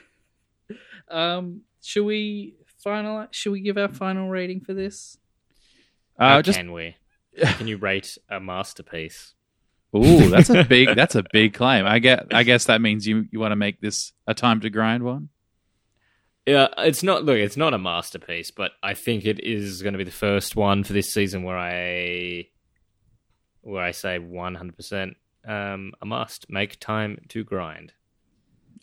[1.09, 3.27] Um, should we final?
[3.31, 5.17] Should we give our final rating for this?
[6.17, 6.95] Uh, How just can we?
[7.37, 9.33] Can you rate a masterpiece?
[9.95, 11.85] Ooh, that's a big that's a big claim.
[11.85, 14.69] I get I guess that means you you want to make this a time to
[14.69, 15.29] grind one.
[16.45, 17.23] Yeah, it's not.
[17.23, 20.55] Look, it's not a masterpiece, but I think it is going to be the first
[20.55, 22.47] one for this season where I,
[23.61, 25.17] where I say one hundred percent,
[25.47, 27.93] um, a must make time to grind.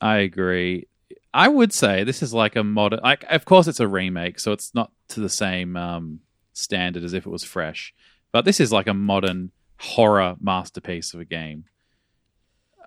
[0.00, 0.86] I agree.
[1.34, 4.52] I would say this is like a modern like of course it's a remake, so
[4.52, 6.20] it's not to the same um
[6.52, 7.92] standard as if it was fresh.
[8.32, 11.64] But this is like a modern horror masterpiece of a game.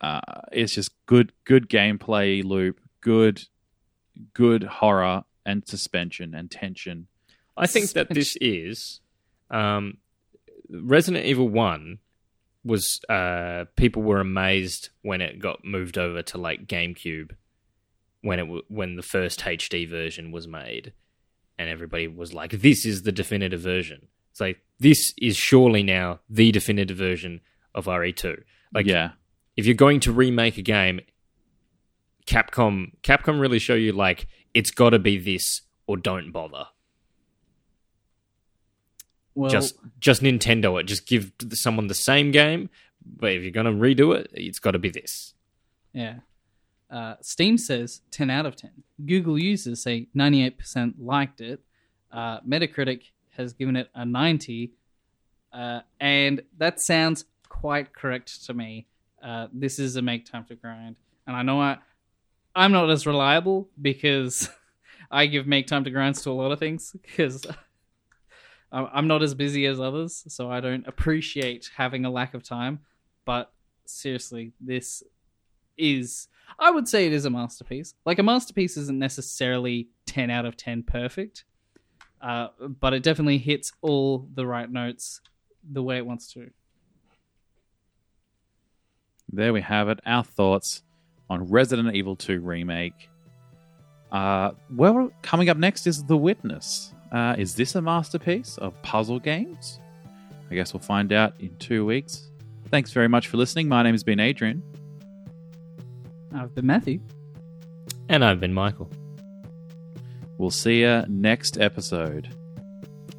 [0.02, 3.44] Uh, it's just good good gameplay loop, good
[4.34, 7.08] good horror and suspension and tension.
[7.58, 9.02] I think that this is,
[9.50, 9.98] um,
[10.70, 12.00] Resident Evil One
[12.64, 17.32] was uh, people were amazed when it got moved over to like GameCube
[18.22, 20.94] when it w- when the first HD version was made,
[21.58, 26.20] and everybody was like, "This is the definitive version." It's like this is surely now
[26.30, 27.42] the definitive version
[27.76, 28.44] of RE2.
[28.74, 29.12] Like, yeah.
[29.58, 31.02] if you're going to remake a game,
[32.26, 36.66] Capcom Capcom really show you like it's got to be this or don't bother.
[39.36, 40.84] Well, just just Nintendo it.
[40.86, 42.70] Just give someone the same game,
[43.06, 45.34] but if you're gonna redo it, it's got to be this.
[45.94, 46.16] yeah.
[46.90, 48.70] Uh, Steam says 10 out of 10.
[49.06, 51.62] Google users say 98% liked it.
[52.12, 53.04] Uh, Metacritic
[53.38, 54.74] has given it a 90.
[55.54, 58.88] Uh, and that sounds quite correct to me.
[59.24, 60.98] Uh, this is a make time to grind.
[61.26, 61.78] And I know I,
[62.56, 64.50] I'm not as reliable because
[65.12, 67.46] I give make time to grinds to a lot of things because
[68.72, 70.24] I'm not as busy as others.
[70.28, 72.80] So I don't appreciate having a lack of time.
[73.26, 73.52] But
[73.86, 75.04] seriously, this
[75.78, 76.28] is
[76.60, 77.94] I would say it is a masterpiece.
[78.06, 81.46] Like a masterpiece isn't necessarily 10 out of 10 perfect.
[82.22, 85.22] Uh, but it definitely hits all the right notes
[85.70, 86.52] the way it wants to.
[89.32, 90.00] There we have it.
[90.06, 90.84] Our thoughts
[91.32, 93.10] on Resident Evil 2 remake.
[94.12, 96.94] Uh, well, coming up next is The Witness.
[97.10, 99.80] Uh, is this a masterpiece of puzzle games?
[100.50, 102.30] I guess we'll find out in two weeks.
[102.70, 103.70] Thanks very much for listening.
[103.70, 104.62] My name has been Adrian.
[106.36, 107.00] I've been Matthew.
[108.10, 108.92] And I've been Michael.
[110.38, 112.28] We'll see you next episode.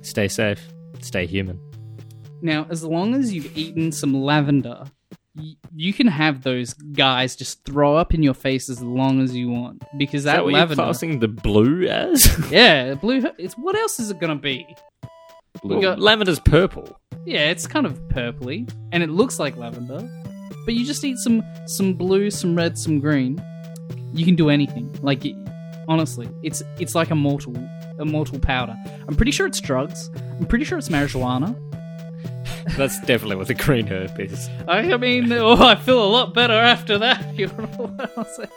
[0.02, 0.68] Stay safe.
[1.00, 1.58] Stay human.
[2.42, 4.90] Now, as long as you've eaten some lavender, y-
[5.74, 9.48] you can have those guys just throw up in your face as long as you
[9.48, 10.82] want because that, that lavender.
[10.82, 12.30] classing the blue as?
[12.50, 13.22] Yeah, blue.
[13.38, 14.66] It's what else is it gonna be?
[15.62, 15.80] Blue.
[15.80, 16.98] Got- Lavender's purple.
[17.24, 20.08] Yeah, it's kind of purpley, and it looks like lavender.
[20.64, 23.42] But you just eat some some blue, some red, some green.
[24.12, 24.94] You can do anything.
[25.02, 25.34] Like it,
[25.88, 27.54] honestly, it's it's like a mortal
[27.98, 28.76] a mortal powder.
[29.08, 30.10] I'm pretty sure it's drugs.
[30.38, 31.56] I'm pretty sure it's marijuana.
[32.76, 34.48] That's definitely what the green herb is.
[34.68, 37.34] I, mean, oh, I feel a lot better after that.
[37.36, 38.48] You know what I'm saying?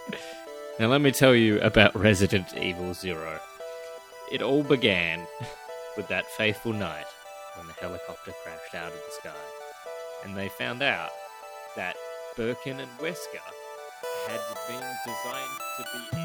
[0.78, 3.40] Now, let me tell you about Resident Evil Zero.
[4.30, 5.26] It all began
[5.96, 7.06] with that faithful night
[7.56, 9.36] when the helicopter crashed out of the sky,
[10.24, 11.10] and they found out
[11.76, 11.96] that
[12.36, 13.40] Birkin and Wesker
[14.28, 16.15] had been designed to be.